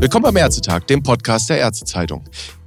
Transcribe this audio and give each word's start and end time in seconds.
Willkommen 0.00 0.22
beim 0.22 0.36
Ärztetag, 0.36 0.86
dem 0.86 1.02
Podcast 1.02 1.50
der 1.50 1.58
Ärztezeitung. 1.58 2.22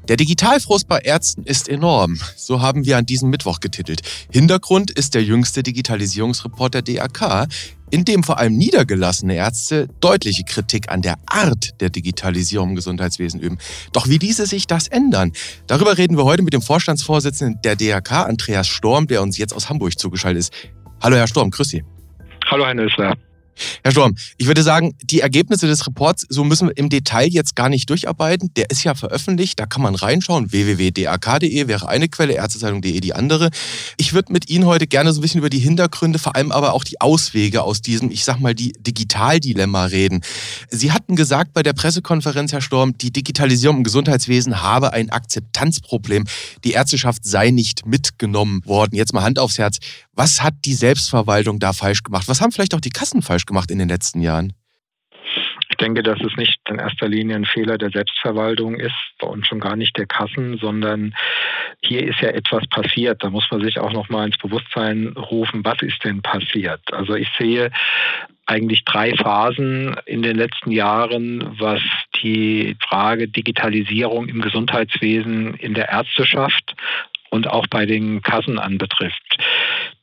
Der 0.10 0.17
Digitalfrust 0.17 0.89
bei 0.89 0.99
Ärzten 0.99 1.44
ist 1.44 1.69
enorm. 1.69 2.19
So 2.35 2.60
haben 2.60 2.85
wir 2.85 2.97
an 2.97 3.05
diesem 3.05 3.29
Mittwoch 3.29 3.62
getitelt. 3.62 4.01
Hintergrund 4.29 4.92
ist 4.92 5.15
der 5.15 5.23
jüngste 5.23 5.63
Digitalisierungsreport 5.63 6.73
der 6.73 6.81
DRK, 6.81 7.47
in 7.89 8.04
dem 8.04 8.23
vor 8.23 8.37
allem 8.37 8.58
niedergelassene 8.58 9.36
Ärzte 9.36 9.87
deutliche 10.01 10.44
Kritik 10.44 10.91
an 10.91 11.01
der 11.01 11.15
Art 11.26 11.79
der 11.79 11.90
Digitalisierung 11.90 12.72
im 12.72 12.76
Gesundheitswesen 12.76 13.40
üben. 13.40 13.59
Doch 13.94 14.09
wie 14.09 14.18
ließe 14.18 14.45
sich 14.45 14.68
das 14.68 14.90
ändern? 14.90 15.32
Darüber 15.68 15.97
reden 15.97 16.18
wir 16.18 16.26
heute 16.26 16.44
mit 16.44 16.52
dem 16.52 16.62
Vorstandsvorsitzenden 16.62 17.62
der 17.62 17.77
DRK, 17.77 18.26
Andreas 18.26 18.68
Storm, 18.68 19.08
der 19.08 19.22
uns 19.22 19.38
jetzt 19.38 19.54
aus 19.54 19.70
Hamburg 19.70 19.98
zugeschaltet 19.98 20.40
ist. 20.41 20.54
Hallo 21.02 21.16
Herr 21.16 21.27
Storm, 21.27 21.50
grüß 21.50 21.70
Sie. 21.70 21.86
Hallo 22.50 22.66
Herr 22.66 22.73
Nössler. 22.73 23.16
Herr 23.84 23.91
Storm, 23.91 24.16
ich 24.38 24.48
würde 24.48 24.64
sagen, 24.64 24.96
die 25.04 25.22
Ergebnisse 25.22 25.68
des 25.68 25.86
Reports, 25.86 26.26
so 26.30 26.44
müssen 26.44 26.70
wir 26.70 26.78
im 26.78 26.90
Detail 26.90 27.28
jetzt 27.28 27.55
gar 27.55 27.70
nicht 27.70 27.90
durcharbeiten. 27.90 28.52
Der 28.55 28.70
ist 28.70 28.84
ja 28.84 28.96
veröffentlicht, 28.96 29.59
da 29.59 29.66
kann 29.66 29.82
man 29.82 29.96
reinschauen. 29.96 30.52
www.dak.de 30.52 31.68
wäre 31.68 31.88
eine 31.88 32.09
Quelle, 32.09 32.34
ärztezeitung.de 32.34 33.00
die 33.00 33.14
andere. 33.14 33.50
Ich 33.98 34.14
würde 34.14 34.34
mit 34.34 34.50
Ihnen 34.50 34.66
heute 34.66 34.88
gerne 34.88 35.14
so 35.14 35.20
ein 35.20 35.22
bisschen 35.22 35.40
über 35.40 35.50
die 35.50 35.59
Hintergründe, 35.59 36.20
vor 36.20 36.36
allem 36.36 36.52
aber 36.52 36.73
auch 36.73 36.84
die 36.84 37.00
Auswege 37.02 37.64
aus 37.64 37.82
diesem, 37.82 38.12
ich 38.12 38.23
sag 38.26 38.40
mal, 38.40 38.56
die 38.56 38.73
Digitaldilemma 38.80 39.86
reden. 39.86 40.22
Sie 40.70 40.92
hatten 40.92 41.16
gesagt 41.16 41.54
bei 41.54 41.64
der 41.64 41.73
Pressekonferenz, 41.73 42.52
Herr 42.52 42.62
Storm, 42.62 42.98
die 42.98 43.12
Digitalisierung 43.12 43.78
im 43.78 43.84
Gesundheitswesen 43.84 44.62
habe 44.62 44.94
ein 44.94 45.09
Akzeptanzproblem. 45.09 46.26
Die 46.64 46.72
Ärzteschaft 46.72 47.26
sei 47.26 47.52
nicht 47.52 47.86
mitgenommen 47.86 48.62
worden. 48.66 48.95
Jetzt 48.95 49.14
mal 49.14 49.23
Hand 49.23 49.40
aufs 49.40 49.58
Herz. 49.58 49.78
Was 50.14 50.44
hat 50.44 50.54
die 50.66 50.74
Selbstverwaltung 50.74 51.60
da 51.60 51.74
falsch 51.74 52.04
gemacht? 52.04 52.28
Was 52.28 52.42
haben 52.42 52.52
vielleicht 52.52 52.76
auch 52.76 52.82
die 52.82 52.90
Kassen 52.90 53.22
falsch 53.22 53.46
gemacht 53.46 53.72
in 53.72 53.80
den 53.80 53.90
letzten 53.90 54.22
Jahren? 54.22 54.54
Ich 55.70 55.78
denke, 55.78 56.03
dass 56.03 56.20
es 56.20 56.36
nicht 56.36 56.59
in 56.70 56.80
erster 56.80 57.08
Linie 57.08 57.38
ein 57.38 57.45
Fehler 57.45 57.78
der 57.78 57.90
Selbstverwaltung 57.92 58.76
ist 58.76 58.94
und 59.22 59.48
schon 59.48 59.62
gar 59.62 59.76
nicht 59.76 59.98
der 59.98 60.06
Kassen, 60.06 60.58
sondern 60.58 61.16
hier 61.81 62.06
ist 62.06 62.20
ja 62.20 62.30
etwas 62.30 62.68
passiert. 62.68 63.23
Da 63.23 63.30
muss 63.30 63.48
man 63.50 63.64
sich 63.64 63.80
auch 63.80 63.94
noch 63.94 64.09
mal 64.09 64.26
ins 64.26 64.38
Bewusstsein 64.38 65.14
rufen, 65.18 65.64
was 65.64 65.81
ist 65.81 66.03
denn 66.03 66.22
passiert? 66.22 66.81
Also 66.92 67.16
ich 67.16 67.30
sehe 67.40 67.72
eigentlich 68.46 68.84
drei 68.84 69.16
Phasen 69.16 69.96
in 70.06 70.22
den 70.22 70.36
letzten 70.36 70.72
Jahren, 70.72 71.58
was 71.58 71.81
die 72.22 72.75
Frage 72.88 73.30
Digitalisierung 73.30 74.28
im 74.28 74.42
Gesundheitswesen 74.42 75.53
in 75.56 75.73
der 75.73 75.90
Ärzteschaft 75.90 76.75
und 77.30 77.48
auch 77.48 77.66
bei 77.68 77.86
den 77.86 78.22
Kassen 78.22 78.59
anbetrifft. 78.59 79.38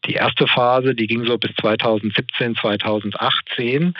Die 0.08 0.14
erste 0.14 0.46
Phase, 0.46 0.94
die 0.94 1.06
ging 1.06 1.26
so 1.26 1.36
bis 1.36 1.54
2017, 1.60 2.56
2018. 2.56 3.94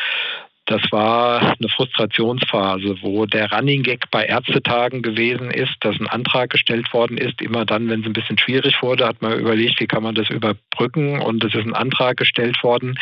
Das 0.65 0.83
war 0.91 1.41
eine 1.41 1.69
Frustrationsphase, 1.69 2.97
wo 3.01 3.25
der 3.25 3.51
Running 3.53 3.83
Gag 3.83 4.11
bei 4.11 4.27
Ärztetagen 4.27 5.01
gewesen 5.01 5.51
ist, 5.51 5.75
dass 5.81 5.99
ein 5.99 6.09
Antrag 6.09 6.51
gestellt 6.51 6.93
worden 6.93 7.17
ist. 7.17 7.41
Immer 7.41 7.65
dann, 7.65 7.89
wenn 7.89 8.01
es 8.01 8.07
ein 8.07 8.13
bisschen 8.13 8.39
schwierig 8.39 8.83
wurde, 8.83 9.07
hat 9.07 9.23
man 9.23 9.39
überlegt, 9.39 9.81
wie 9.81 9.87
kann 9.87 10.03
man 10.03 10.15
das 10.15 10.29
überbrücken. 10.29 11.21
Und 11.21 11.43
es 11.45 11.55
ist 11.55 11.65
ein 11.65 11.75
Antrag 11.75 12.19
gestellt 12.19 12.63
worden, 12.63 12.99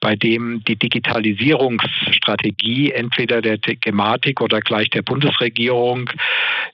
bei 0.00 0.16
dem 0.16 0.64
die 0.64 0.76
Digitalisierungsstrategie 0.76 2.92
entweder 2.92 3.42
der 3.42 3.58
Gematik 3.58 4.40
oder 4.40 4.60
gleich 4.60 4.88
der 4.90 5.02
Bundesregierung 5.02 6.08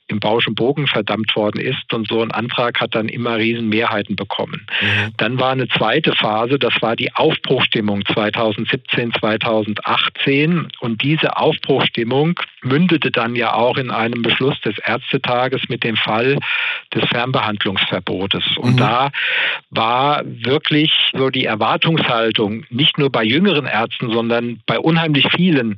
im 0.08 0.20
Bausch 0.20 0.46
und 0.46 0.54
Bogen 0.54 0.86
verdammt 0.86 1.34
worden 1.34 1.60
ist. 1.60 1.92
Und 1.92 2.08
so 2.08 2.20
ein 2.22 2.30
Antrag 2.30 2.80
hat 2.80 2.94
dann 2.94 3.08
immer 3.08 3.36
Riesenmehrheiten 3.36 4.16
bekommen. 4.16 4.66
Mhm. 4.80 5.14
Dann 5.16 5.40
war 5.40 5.52
eine 5.52 5.68
zweite 5.68 6.12
Phase, 6.12 6.58
das 6.58 6.74
war 6.80 6.94
die 6.96 7.12
Aufbruchstimmung 7.14 8.04
2017, 8.06 9.12
2018. 9.18 10.68
Und 10.80 11.02
diese 11.02 11.36
Aufbruchstimmung 11.36 12.38
mündete 12.62 13.10
dann 13.10 13.34
ja 13.34 13.54
auch 13.54 13.78
in 13.78 13.90
einem 13.90 14.22
Beschluss 14.22 14.60
des 14.60 14.76
Ärztetages 14.78 15.62
mit 15.68 15.84
dem 15.84 15.96
Fall 15.96 16.38
des 16.94 17.04
Fernbehandlungsverbotes. 17.08 18.56
Und 18.58 18.74
mhm. 18.74 18.78
da 18.78 19.10
war 19.70 20.22
wirklich 20.24 20.92
so 21.12 21.30
die 21.30 21.44
Erwartungshaltung, 21.46 22.64
nicht 22.70 22.98
nur 22.98 23.10
bei 23.10 23.24
jüngeren 23.24 23.66
Ärzten, 23.66 24.10
sondern 24.10 24.60
bei 24.66 24.78
unheimlich 24.78 25.28
vielen 25.34 25.76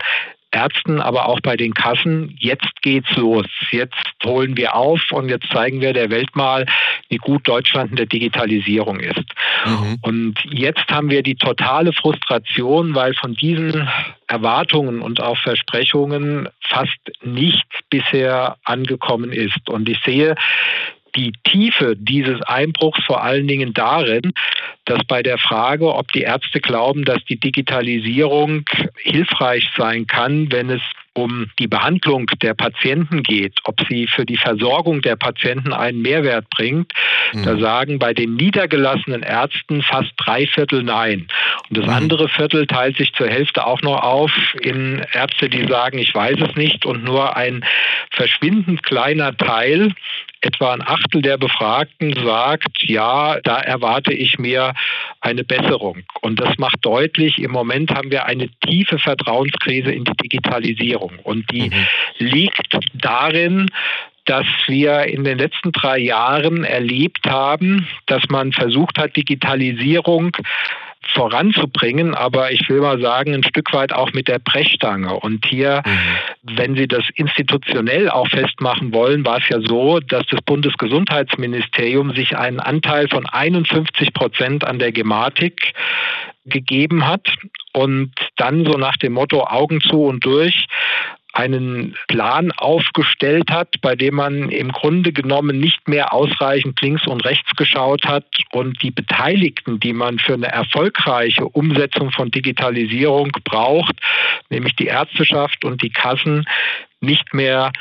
Ärzten, 0.51 1.01
aber 1.01 1.29
auch 1.29 1.41
bei 1.41 1.57
den 1.57 1.75
Kassen, 1.75 2.35
jetzt 2.39 2.71
geht's 2.83 3.15
los. 3.17 3.47
Jetzt 3.71 3.95
holen 4.25 4.57
wir 4.57 4.75
auf 4.75 5.01
und 5.11 5.29
jetzt 5.29 5.49
zeigen 5.53 5.81
wir 5.81 5.93
der 5.93 6.11
Welt 6.11 6.35
mal, 6.35 6.67
wie 7.09 7.17
gut 7.17 7.47
Deutschland 7.47 7.91
in 7.91 7.97
der 7.97 8.07
Digitalisierung 8.07 9.01
ist. 9.01 9.25
Mhm. 9.65 9.99
Und 10.03 10.35
jetzt 10.51 10.89
haben 10.89 11.11
wir 11.11 11.23
die 11.23 11.35
totale 11.35 11.93
Frustration, 11.93 12.95
weil 12.95 13.15
von 13.15 13.35
diesen 13.35 13.89
Erwartungen 14.29 15.03
und 15.03 15.21
auch 15.21 15.37
Versprechungen 15.39 16.49
fast 16.63 16.99
nichts 17.23 17.69
bisher 17.91 18.57
angekommen 18.65 19.33
ist. 19.33 19.69
Und 19.69 19.89
ich 19.89 19.99
sehe 20.05 20.35
die 21.17 21.33
Tiefe 21.45 21.97
dieses 21.97 22.41
Einbruchs 22.43 23.03
vor 23.05 23.23
allen 23.23 23.49
Dingen 23.49 23.73
darin, 23.75 24.33
dass 24.85 25.03
bei 25.05 25.23
der 25.23 25.39
Frage, 25.39 25.95
ob 25.95 26.13
die 26.13 26.23
Ärzte 26.23 26.61
glauben, 26.61 27.05
dass 27.05 27.25
die 27.25 27.41
Digitalisierung 27.41 28.65
hilfreich 29.03 29.69
sein 29.77 30.07
kann, 30.07 30.53
wenn 30.53 30.71
es 30.71 30.83
um 31.17 31.51
die 31.59 31.67
Behandlung 31.67 32.27
der 32.43 32.55
Patienten 32.55 33.23
geht, 33.23 33.55
ob 33.65 33.81
sie 33.89 34.07
für 34.07 34.27
die 34.27 34.37
Versorgung 34.37 35.01
der 35.01 35.17
Patienten 35.17 35.73
einen 35.73 36.03
Mehrwert 36.03 36.49
bringt, 36.51 36.93
mhm. 37.33 37.43
da 37.43 37.59
sagen 37.59 37.99
bei 37.99 38.13
den 38.13 38.37
niedergelassenen 38.37 39.23
Ärzten 39.23 39.83
fast 39.83 40.13
drei 40.19 40.47
Viertel 40.47 40.83
Nein. 40.83 41.27
Und 41.69 41.79
das 41.79 41.87
mhm. 41.87 41.93
andere 41.93 42.29
Viertel 42.29 42.67
teilt 42.67 42.99
sich 42.99 43.15
zur 43.15 43.29
Hälfte 43.29 43.67
auch 43.67 43.81
noch 43.81 44.03
auf 44.03 44.31
in 44.61 45.05
Ärzte, 45.13 45.49
die 45.49 45.67
sagen, 45.67 45.99
ich 45.99 46.15
weiß 46.15 46.37
es 46.51 46.55
nicht 46.55 46.85
und 46.85 47.03
nur 47.03 47.35
ein 47.35 47.65
verschwindend 48.11 48.83
kleiner 48.83 49.35
Teil 49.37 49.93
etwa 50.41 50.75
ein 50.75 50.83
Achtel 50.83 51.23
der 51.23 51.39
Befragten 51.39 52.15
sagt, 52.25 52.83
ja, 52.83 53.41
da 53.43 53.59
erwarte 53.59 54.13
ich 54.13 54.39
mir 54.39 54.75
eine 55.21 55.45
Besserung. 55.45 56.03
Und 56.21 56.39
das 56.41 56.57
macht 56.59 56.79
deutlich, 56.83 57.39
im 57.39 57.51
Moment 57.51 57.91
haben 57.93 58.11
wir 58.11 58.27
eine 58.27 58.49
tiefe 58.67 58.99
Vertrauenskrise 58.99 59.91
in 59.91 60.05
die 60.05 60.17
Digitalisierung. 60.23 61.19
Und 61.23 61.51
die 61.51 61.71
mhm. 61.71 61.87
liegt 62.19 62.79
darin, 62.95 63.71
dass 64.27 64.47
wir 64.67 65.05
in 65.05 65.25
den 65.25 65.39
letzten 65.39 65.73
drei 65.73 65.99
Jahren 65.99 66.65
erlebt 66.65 67.27
haben, 67.29 67.89
dass 68.07 68.23
man 68.29 68.53
versucht 68.53 68.99
hat, 68.99 69.17
Digitalisierung 69.17 70.37
voranzubringen, 71.15 72.15
aber 72.15 72.53
ich 72.53 72.69
will 72.69 72.81
mal 72.81 73.01
sagen, 73.01 73.35
ein 73.35 73.45
Stück 73.45 73.73
weit 73.73 73.93
auch 73.93 74.13
mit 74.13 74.29
der 74.29 74.39
Brechstange. 74.39 75.15
Und 75.15 75.47
hier, 75.47 75.83
mhm. 75.85 76.57
wenn 76.57 76.77
Sie 76.77 76.89
das 76.89 77.05
institutionell 77.15 78.11
auch 78.11 78.29
festmachen 78.29 78.93
wollen, 78.93 79.25
war 79.25 79.39
es 79.39 79.49
ja 79.49 79.61
so, 79.61 80.01
dass 80.01 80.27
das 80.27 80.41
Bundesgesundheitsministerium 80.43 82.15
sich 82.15 82.37
einen 82.37 82.61
Anteil 82.61 83.09
von 83.09 83.27
51 83.27 84.13
Prozent 84.13 84.65
an 84.65 84.79
der 84.79 84.93
Gematik 84.93 85.73
gegeben 86.45 87.07
hat 87.07 87.29
und 87.73 88.13
dann 88.37 88.65
so 88.65 88.73
nach 88.73 88.97
dem 88.97 89.15
Motto 89.15 89.45
Augen 89.45 89.81
zu 89.81 90.05
und 90.05 90.25
durch 90.25 90.67
einen 91.37 91.95
Plan 92.09 92.51
aufgestellt 92.53 93.51
hat, 93.51 93.81
bei 93.83 93.95
dem 93.95 94.15
man 94.15 94.49
im 94.49 94.73
Grunde 94.73 95.13
genommen 95.13 95.59
nicht 95.59 95.87
mehr 95.87 96.15
ausreichend 96.15 96.81
links 96.81 97.07
und 97.07 97.25
rechts 97.25 97.55
geschaut 97.57 98.05
hat 98.07 98.25
und 98.53 98.83
die 98.83 98.91
Beteiligten, 98.91 99.79
die 99.79 99.93
man 99.93 100.19
für 100.19 100.35
eine 100.35 100.49
erfolgreiche 100.49 101.45
Umsetzung 101.47 102.11
von 102.11 102.31
Digitalisierung 102.31 103.33
braucht, 103.45 103.95
nämlich 104.49 104.75
die 104.77 104.87
Ärzteschaft 104.87 105.65
und 105.65 105.83
die 105.83 105.91
Kassen, 105.91 106.47
nicht 107.01 107.35
mehr 107.35 107.73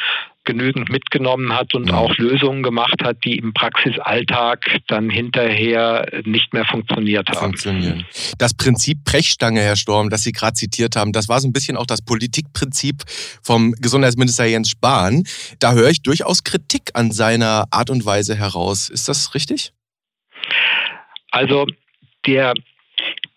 genügend 0.46 0.90
mitgenommen 0.90 1.54
hat 1.54 1.74
und 1.74 1.90
ja. 1.90 1.96
auch 1.96 2.16
Lösungen 2.18 2.64
gemacht 2.64 3.04
hat, 3.04 3.18
die 3.26 3.38
im 3.38 3.54
Praxisalltag 3.54 4.80
dann 4.88 5.10
hinterher 5.10 6.08
nicht 6.24 6.54
mehr 6.54 6.66
funktioniert 6.66 7.30
haben. 7.30 7.38
Funktionieren. 7.38 8.06
Das 8.38 8.54
Prinzip 8.54 9.04
Brechstange, 9.04 9.62
Herr 9.62 9.76
Storm, 9.76 10.10
das 10.10 10.24
Sie 10.24 10.32
gerade 10.32 10.54
zitiert 10.54 10.96
haben, 10.96 11.12
das 11.12 11.28
war 11.28 11.40
so 11.40 11.48
ein 11.48 11.54
bisschen 11.54 11.78
auch 11.78 11.86
das 11.86 12.02
Politikprinzip 12.02 13.04
vom 13.42 13.74
Gesundheitsminister 13.74 14.46
Jens 14.46 14.70
Spahn. 14.70 15.24
Da 15.60 15.74
höre 15.74 15.90
ich 15.90 16.02
durchaus 16.02 16.44
Kritik 16.44 16.92
an 16.94 17.12
seiner 17.12 17.66
Art 17.72 17.90
und 17.90 18.06
Weise 18.06 18.36
heraus. 18.36 18.90
Ist 18.90 19.08
das 19.08 19.36
richtig? 19.36 19.74
Also 21.32 21.66
der 22.26 22.54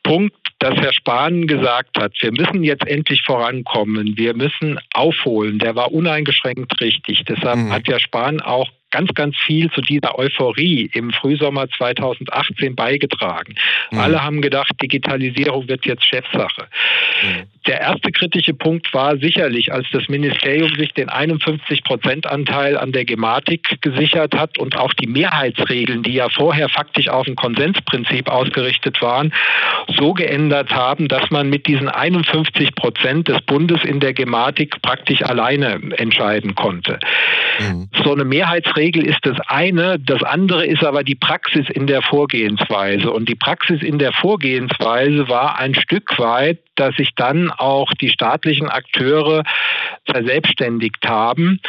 Punkt 0.09 0.35
dass 0.59 0.75
Herr 0.75 0.93
Spahn 0.93 1.47
gesagt 1.47 1.99
hat, 1.99 2.13
wir 2.21 2.33
müssen 2.33 2.65
jetzt 2.65 2.87
endlich 2.87 3.23
vorankommen, 3.23 4.17
wir 4.17 4.35
müssen 4.35 4.79
aufholen, 4.93 5.59
der 5.59 5.77
war 5.77 5.93
uneingeschränkt 5.93 6.81
richtig. 6.81 7.25
Deshalb 7.29 7.59
mhm. 7.59 7.73
hat 7.73 7.87
Herr 7.87 8.01
Spahn 8.01 8.41
auch 8.41 8.69
ganz, 8.91 9.13
ganz 9.15 9.37
viel 9.37 9.71
zu 9.71 9.81
dieser 9.81 10.19
Euphorie 10.19 10.91
im 10.95 11.11
Frühsommer 11.13 11.69
2018 11.69 12.75
beigetragen. 12.75 13.55
Mhm. 13.91 13.99
Alle 13.99 14.23
haben 14.23 14.41
gedacht, 14.41 14.73
Digitalisierung 14.81 15.69
wird 15.69 15.85
jetzt 15.85 16.05
Chefsache. 16.05 16.67
Mhm. 17.23 17.43
Der 17.67 17.81
erste 17.81 18.13
kritische 18.13 18.55
Punkt 18.55 18.93
war 18.95 19.19
sicherlich, 19.19 19.73
als 19.73 19.87
das 19.93 20.09
Ministerium 20.09 20.75
sich 20.77 20.95
den 20.95 21.11
51 21.11 21.85
Prozent 21.85 22.27
Anteil 22.27 22.79
an 22.79 22.93
der 22.93 23.05
Gematik 23.05 23.83
gesichert 23.83 24.35
hat 24.35 24.59
und 24.59 24.77
auch 24.77 24.95
die 24.95 25.07
Mehrheitsregeln, 25.07 26.03
die 26.03 26.15
ja 26.15 26.29
vorher 26.31 26.71
faktisch 26.71 27.09
auf 27.09 27.27
ein 27.27 27.37
Konsensprinzip 27.37 28.29
ausgerichtet 28.29 29.03
waren, 29.03 29.35
so 29.99 30.15
geändert 30.15 30.71
haben, 30.71 31.09
dass 31.09 31.31
man 31.31 31.51
mit 31.51 31.67
diesen 31.67 31.89
51 31.89 32.75
Prozent 32.75 33.29
des 33.29 33.43
Bundes 33.43 33.85
in 33.85 34.01
der 34.01 34.15
Gematik 34.15 34.81
praktisch 34.81 35.23
alleine 35.23 35.81
entscheiden 35.97 36.55
konnte. 36.55 36.99
Mhm. 37.59 37.91
So 38.03 38.13
eine 38.13 38.25
Mehrheitsregel 38.25 38.78
ist 38.79 39.21
das 39.23 39.39
eine, 39.47 39.99
das 39.99 40.23
andere 40.23 40.67
ist 40.67 40.85
aber 40.85 41.05
die 41.05 41.15
Praxis 41.15 41.67
in 41.71 41.87
der 41.87 42.03
Vorgehensweise. 42.03 43.11
Und 43.11 43.29
die 43.29 43.35
Praxis 43.35 43.83
in 43.83 43.99
der 43.99 44.13
Vorgehensweise 44.13 45.29
war 45.29 45.59
ein 45.59 45.75
Stück 45.75 46.19
weit, 46.19 46.59
dass 46.77 46.95
sich 46.97 47.15
dann 47.15 47.51
auch 47.51 47.93
die 47.95 48.09
staatlichen 48.09 48.69
Akteure 48.69 49.43
verselbstständigt 50.07 51.07
haben. 51.07 51.61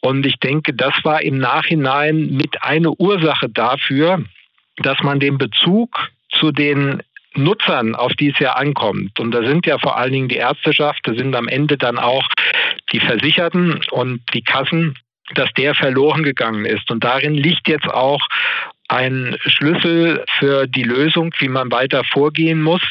Und 0.00 0.26
ich 0.26 0.36
denke, 0.40 0.74
das 0.74 0.94
war 1.04 1.22
im 1.22 1.38
Nachhinein 1.38 2.30
mit 2.30 2.62
eine 2.62 2.90
Ursache 2.90 3.48
dafür, 3.48 4.24
dass 4.76 5.00
man 5.02 5.20
den 5.20 5.38
Bezug 5.38 6.08
zu 6.30 6.50
den 6.50 7.02
Nutzern, 7.34 7.94
auf 7.94 8.12
die 8.14 8.30
es 8.30 8.38
ja 8.38 8.52
ankommt. 8.52 9.18
Und 9.18 9.32
da 9.32 9.44
sind 9.44 9.66
ja 9.66 9.78
vor 9.78 9.96
allen 9.96 10.12
Dingen 10.12 10.28
die 10.28 10.36
Ärzteschaft, 10.36 11.00
da 11.04 11.14
sind 11.14 11.34
am 11.34 11.48
Ende 11.48 11.78
dann 11.78 11.98
auch 11.98 12.28
die 12.92 13.00
Versicherten 13.00 13.80
und 13.90 14.20
die 14.34 14.42
Kassen, 14.42 14.96
dass 15.34 15.52
der 15.54 15.74
verloren 15.74 16.22
gegangen 16.22 16.64
ist. 16.64 16.90
Und 16.90 17.04
darin 17.04 17.34
liegt 17.34 17.68
jetzt 17.68 17.86
auch 17.86 18.20
ein 18.88 19.38
Schlüssel 19.46 20.22
für 20.38 20.66
die 20.66 20.82
Lösung, 20.82 21.32
wie 21.38 21.48
man 21.48 21.70
weiter 21.70 22.04
vorgehen 22.04 22.62
muss. 22.62 22.82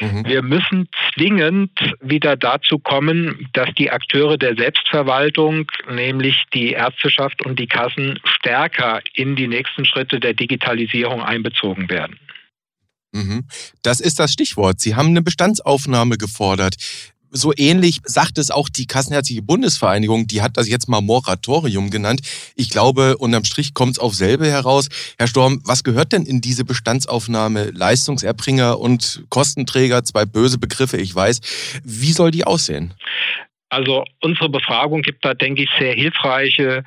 Mhm. 0.00 0.24
Wir 0.24 0.42
müssen 0.42 0.88
zwingend 1.12 1.72
wieder 2.00 2.36
dazu 2.36 2.78
kommen, 2.78 3.48
dass 3.54 3.68
die 3.74 3.90
Akteure 3.90 4.38
der 4.38 4.54
Selbstverwaltung, 4.54 5.66
nämlich 5.90 6.44
die 6.54 6.72
Ärzteschaft 6.72 7.44
und 7.44 7.58
die 7.58 7.66
Kassen, 7.66 8.20
stärker 8.24 9.00
in 9.14 9.34
die 9.34 9.48
nächsten 9.48 9.84
Schritte 9.84 10.20
der 10.20 10.34
Digitalisierung 10.34 11.22
einbezogen 11.22 11.90
werden. 11.90 12.20
Mhm. 13.12 13.44
Das 13.82 14.00
ist 14.00 14.20
das 14.20 14.32
Stichwort. 14.32 14.80
Sie 14.80 14.94
haben 14.94 15.08
eine 15.08 15.22
Bestandsaufnahme 15.22 16.18
gefordert. 16.18 16.76
So 17.30 17.52
ähnlich 17.56 17.98
sagt 18.04 18.38
es 18.38 18.50
auch 18.50 18.68
die 18.68 18.86
Kassenärztliche 18.86 19.42
Bundesvereinigung, 19.42 20.26
die 20.26 20.40
hat 20.40 20.56
das 20.56 20.68
jetzt 20.68 20.88
mal 20.88 21.00
Moratorium 21.00 21.90
genannt. 21.90 22.20
Ich 22.56 22.70
glaube, 22.70 23.18
unterm 23.18 23.44
Strich 23.44 23.74
kommt 23.74 23.92
es 23.92 23.98
auf 23.98 24.14
selbe 24.14 24.46
heraus. 24.46 24.88
Herr 25.18 25.26
Storm, 25.26 25.60
was 25.64 25.84
gehört 25.84 26.12
denn 26.12 26.24
in 26.24 26.40
diese 26.40 26.64
Bestandsaufnahme? 26.64 27.70
Leistungserbringer 27.70 28.78
und 28.78 29.24
Kostenträger, 29.28 30.04
zwei 30.04 30.24
böse 30.24 30.58
Begriffe, 30.58 30.96
ich 30.96 31.14
weiß. 31.14 31.40
Wie 31.84 32.12
soll 32.12 32.30
die 32.30 32.44
aussehen? 32.44 32.94
Also 33.70 34.04
unsere 34.22 34.48
Befragung 34.48 35.02
gibt 35.02 35.24
da, 35.24 35.34
denke 35.34 35.62
ich, 35.62 35.70
sehr 35.78 35.92
hilfreiche 35.92 36.84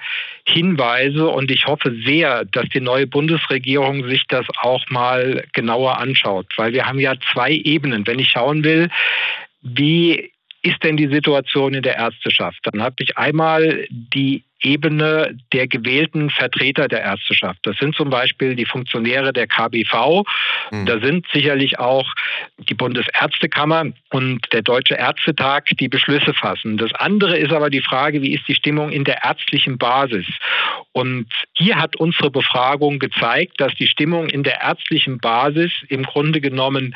Hinweise 0.47 1.27
und 1.27 1.51
ich 1.51 1.67
hoffe 1.67 1.95
sehr, 2.03 2.45
dass 2.45 2.65
die 2.73 2.81
neue 2.81 3.05
Bundesregierung 3.05 4.07
sich 4.07 4.25
das 4.27 4.47
auch 4.61 4.83
mal 4.89 5.45
genauer 5.53 5.99
anschaut, 5.99 6.47
weil 6.57 6.73
wir 6.73 6.87
haben 6.87 6.99
ja 6.99 7.13
zwei 7.31 7.51
Ebenen. 7.51 8.07
Wenn 8.07 8.17
ich 8.17 8.29
schauen 8.29 8.63
will, 8.63 8.89
wie 9.61 10.31
ist 10.63 10.83
denn 10.83 10.97
die 10.97 11.07
Situation 11.07 11.73
in 11.73 11.81
der 11.81 11.97
Ärzteschaft? 11.97 12.59
Dann 12.63 12.81
habe 12.81 12.95
ich 12.99 13.17
einmal 13.17 13.85
die 13.89 14.43
Ebene 14.63 15.35
der 15.53 15.67
gewählten 15.67 16.29
Vertreter 16.29 16.87
der 16.87 17.01
Ärzteschaft. 17.01 17.59
Das 17.63 17.77
sind 17.77 17.95
zum 17.95 18.09
Beispiel 18.09 18.55
die 18.55 18.65
Funktionäre 18.65 19.33
der 19.33 19.47
KBV. 19.47 20.23
Mhm. 20.71 20.85
Da 20.85 20.99
sind 20.99 21.25
sicherlich 21.33 21.79
auch 21.79 22.05
die 22.69 22.75
Bundesärztekammer 22.75 23.87
und 24.11 24.53
der 24.53 24.61
Deutsche 24.61 24.95
Ärztetag, 24.95 25.65
die 25.79 25.87
Beschlüsse 25.87 26.33
fassen. 26.33 26.77
Das 26.77 26.93
andere 26.93 27.37
ist 27.37 27.51
aber 27.51 27.69
die 27.69 27.81
Frage, 27.81 28.21
wie 28.21 28.33
ist 28.33 28.47
die 28.47 28.55
Stimmung 28.55 28.91
in 28.91 29.03
der 29.03 29.23
ärztlichen 29.23 29.77
Basis? 29.77 30.27
Und 30.91 31.27
hier 31.53 31.77
hat 31.77 31.95
unsere 31.95 32.29
Befragung 32.29 32.99
gezeigt, 32.99 33.59
dass 33.59 33.73
die 33.75 33.87
Stimmung 33.87 34.29
in 34.29 34.43
der 34.43 34.61
ärztlichen 34.61 35.17
Basis 35.19 35.71
im 35.87 36.03
Grunde 36.03 36.41
genommen 36.41 36.95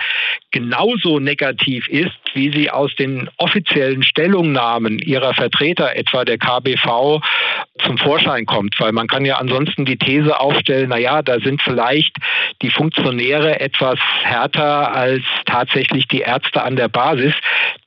genauso 0.52 1.20
negativ 1.20 1.88
ist, 1.88 2.12
wie 2.34 2.52
sie 2.52 2.70
aus 2.70 2.94
den 2.96 3.30
offiziellen 3.38 4.04
Stellungnahmen 4.04 5.00
ihrer 5.00 5.34
Vertreter, 5.34 5.96
etwa 5.96 6.26
der 6.26 6.38
KBV, 6.38 7.22
zum 7.84 7.98
Vorschein 7.98 8.46
kommt, 8.46 8.80
weil 8.80 8.92
man 8.92 9.08
kann 9.08 9.26
ja 9.26 9.38
ansonsten 9.38 9.86
die 9.86 9.98
These 9.98 10.40
aufstellen, 10.40 10.90
na 10.90 10.98
ja, 10.98 11.22
da 11.22 11.40
sind 11.40 11.62
vielleicht 11.62 12.16
die 12.62 12.70
Funktionäre 12.70 13.60
etwas 13.60 14.00
härter 14.24 14.94
als 14.94 15.24
tatsächlich 15.46 16.08
die 16.08 16.22
Ärzte 16.22 16.64
an 16.64 16.76
der 16.76 16.88
Basis. 16.88 17.34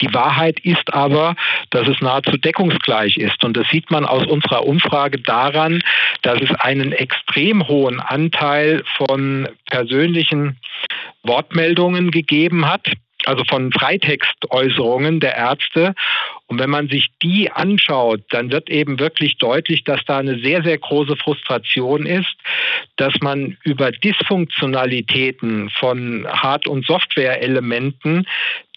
Die 0.01 0.13
Wahrheit 0.13 0.61
ist 0.61 0.93
aber, 0.93 1.37
dass 1.71 1.89
es 1.89 2.01
nahezu 2.01 2.37
deckungsgleich 2.37 3.17
ist 3.17 3.43
und 3.45 3.57
das 3.57 3.69
sieht 3.69 3.91
man 3.91 4.05
aus 4.05 4.27
unserer 4.27 4.67
Umfrage 4.67 5.19
daran, 5.19 5.83
dass 6.23 6.41
es 6.41 6.51
einen 6.61 6.93
extrem 6.93 7.67
hohen 7.67 8.01
Anteil 8.01 8.85
von 8.97 9.49
persönlichen 9.71 10.59
Wortmeldungen 11.23 12.11
gegeben 12.11 12.67
hat 12.67 12.93
also 13.29 13.45
von 13.45 13.73
Freitextäußerungen 13.73 15.21
der 15.21 15.37
Ärzte. 15.37 15.95
Und 16.47 16.59
wenn 16.59 16.71
man 16.71 16.89
sich 16.89 17.09
die 17.23 17.51
anschaut, 17.51 18.23
dann 18.31 18.51
wird 18.51 18.71
eben 18.71 18.99
wirklich 18.99 19.37
deutlich, 19.37 19.85
dass 19.85 20.01
da 20.07 20.19
eine 20.19 20.39
sehr, 20.39 20.63
sehr 20.63 20.79
große 20.79 21.17
Frustration 21.17 22.07
ist, 22.07 22.35
dass 22.97 23.15
man 23.21 23.59
über 23.65 23.93
Dysfunktionalitäten 23.93 25.69
von 25.71 26.27
Hard- 26.27 26.69
und 26.69 26.87
Software-Elementen, 26.87 28.27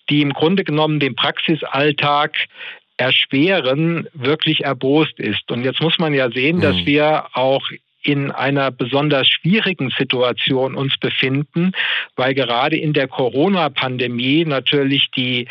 die 0.09 0.21
im 0.21 0.33
Grunde 0.33 0.63
genommen 0.63 0.99
den 0.99 1.15
Praxisalltag 1.15 2.35
erschweren, 2.97 4.07
wirklich 4.13 4.63
erbost 4.63 5.17
ist. 5.19 5.49
Und 5.49 5.63
jetzt 5.63 5.81
muss 5.81 5.97
man 5.97 6.13
ja 6.13 6.29
sehen, 6.29 6.61
dass 6.61 6.75
mhm. 6.75 6.85
wir 6.85 7.25
auch 7.33 7.63
in 8.03 8.31
einer 8.31 8.71
besonders 8.71 9.27
schwierigen 9.27 9.92
Situation 9.98 10.75
uns 10.75 10.98
befinden, 10.98 11.71
weil 12.15 12.33
gerade 12.33 12.77
in 12.77 12.94
der 12.94 13.07
Corona-Pandemie 13.07 14.45
natürlich 14.45 15.12
die 15.12 15.48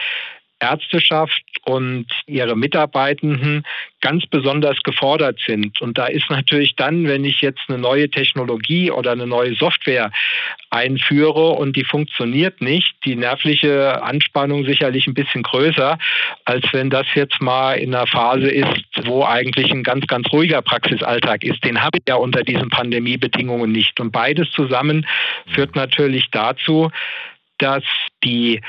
Ärzteschaft 0.61 1.43
und 1.65 2.07
ihre 2.27 2.57
Mitarbeitenden 2.57 3.65
ganz 4.01 4.27
besonders 4.27 4.83
gefordert 4.83 5.39
sind. 5.45 5.81
Und 5.81 5.99
da 5.99 6.07
ist 6.07 6.31
natürlich 6.31 6.75
dann, 6.77 7.07
wenn 7.07 7.25
ich 7.25 7.41
jetzt 7.41 7.61
eine 7.69 7.79
neue 7.79 8.11
Technologie 8.11 8.91
oder 8.91 9.13
eine 9.13 9.27
neue 9.27 9.55
Software 9.55 10.11
einführe 10.71 11.51
und 11.51 11.77
die 11.77 11.85
funktioniert 11.85 12.61
nicht, 12.61 12.95
die 13.05 13.17
nervliche 13.17 14.03
Anspannung 14.03 14.65
sicherlich 14.65 15.07
ein 15.07 15.15
bisschen 15.15 15.43
größer, 15.43 15.99
als 16.45 16.65
wenn 16.73 16.91
das 16.91 17.07
jetzt 17.15 17.41
mal 17.41 17.75
in 17.75 17.95
einer 17.95 18.07
Phase 18.07 18.51
ist, 18.51 18.85
wo 19.05 19.25
eigentlich 19.25 19.71
ein 19.71 19.83
ganz, 19.83 20.07
ganz 20.07 20.31
ruhiger 20.33 20.63
Praxisalltag 20.63 21.45
ist. 21.45 21.65
Den 21.65 21.83
habe 21.83 21.99
ich 21.99 22.05
ja 22.09 22.15
unter 22.15 22.43
diesen 22.43 22.71
Pandemiebedingungen 22.71 23.73
nicht. 23.73 24.01
Und 24.01 24.13
beides 24.13 24.51
zusammen 24.53 25.07
führt 25.55 25.77
natürlich 25.77 26.31
dazu, 26.31 26.91
dass 27.59 27.85
die 28.25 28.61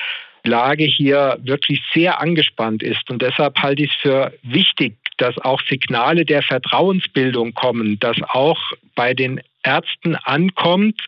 Lage 0.43 0.83
hier 0.85 1.37
wirklich 1.43 1.81
sehr 1.93 2.19
angespannt 2.19 2.83
ist. 2.83 3.09
Und 3.09 3.21
deshalb 3.21 3.57
halte 3.59 3.83
ich 3.83 3.91
es 3.91 3.97
für 3.97 4.33
wichtig, 4.43 4.95
dass 5.17 5.37
auch 5.37 5.61
Signale 5.69 6.25
der 6.25 6.41
Vertrauensbildung 6.41 7.53
kommen, 7.53 7.99
dass 7.99 8.17
auch 8.29 8.59
bei 8.95 9.13
den 9.13 9.41
Ärzten 9.63 10.15
ankommt. 10.15 11.01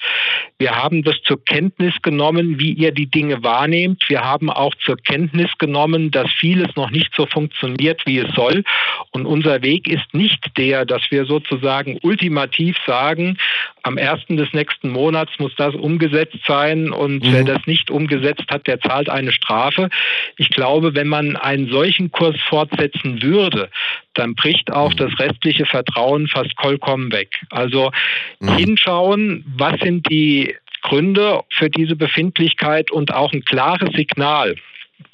Wir 0.58 0.76
haben 0.76 1.04
das 1.04 1.16
zur 1.24 1.44
Kenntnis 1.44 1.94
genommen, 2.02 2.60
wie 2.60 2.74
ihr 2.74 2.92
die 2.92 3.08
Dinge 3.08 3.44
wahrnehmt. 3.44 4.04
Wir 4.08 4.22
haben 4.22 4.50
auch 4.50 4.74
zur 4.76 4.98
Kenntnis 4.98 5.52
genommen, 5.58 6.12
dass 6.12 6.32
vieles 6.32 6.76
noch 6.76 6.92
nicht 6.92 7.14
so 7.16 7.26
funktioniert, 7.26 8.06
wie 8.06 8.20
es 8.20 8.34
soll. 8.36 8.64
Und 9.12 9.26
unser 9.26 9.62
Weg 9.62 9.88
ist 9.88 10.14
nicht 10.14 10.58
der, 10.58 10.86
dass 10.86 11.02
wir 11.10 11.26
sozusagen 11.26 11.98
ultimativ 12.02 12.78
sagen, 12.86 13.38
am 13.84 13.98
ersten 13.98 14.38
des 14.38 14.54
nächsten 14.54 14.90
Monats 14.90 15.32
muss 15.40 15.54
das 15.58 15.76
umgesetzt 15.76 16.38
sein 16.48 16.92
und 16.92 17.24
mhm. 17.24 17.34
wer 17.34 17.44
das 17.44 17.68
nicht 17.68 17.92
umgesetzt 17.92 18.46
hat, 18.50 18.66
der 18.66 18.80
zahlt 18.80 19.10
eine 19.10 19.34
Strafe. 19.34 19.90
Ich 20.38 20.50
glaube, 20.50 20.96
wenn 20.96 21.08
man 21.08 21.36
einen 21.36 21.70
solchen 21.70 22.12
Kurs 22.12 22.36
fortsetzen 22.48 23.22
würde, 23.22 23.70
dann 24.14 24.36
bricht 24.36 24.72
auch 24.72 24.92
mhm. 24.92 24.98
das 24.98 25.20
restliche 25.20 25.66
Vertrauen 25.66 26.28
fast 26.28 26.52
vollkommen 26.60 27.12
weg. 27.12 27.30
Also 27.50 27.92
mhm. 28.40 28.58
hinschauen, 28.58 29.46
was 29.58 29.80
sind 29.80 30.10
die 30.10 30.56
Gründe 30.82 31.42
für 31.50 31.70
diese 31.70 31.96
Befindlichkeit 31.96 32.92
und 32.92 33.14
auch 33.14 33.32
ein 33.34 33.46
klares 33.46 33.90
Signal 33.96 34.56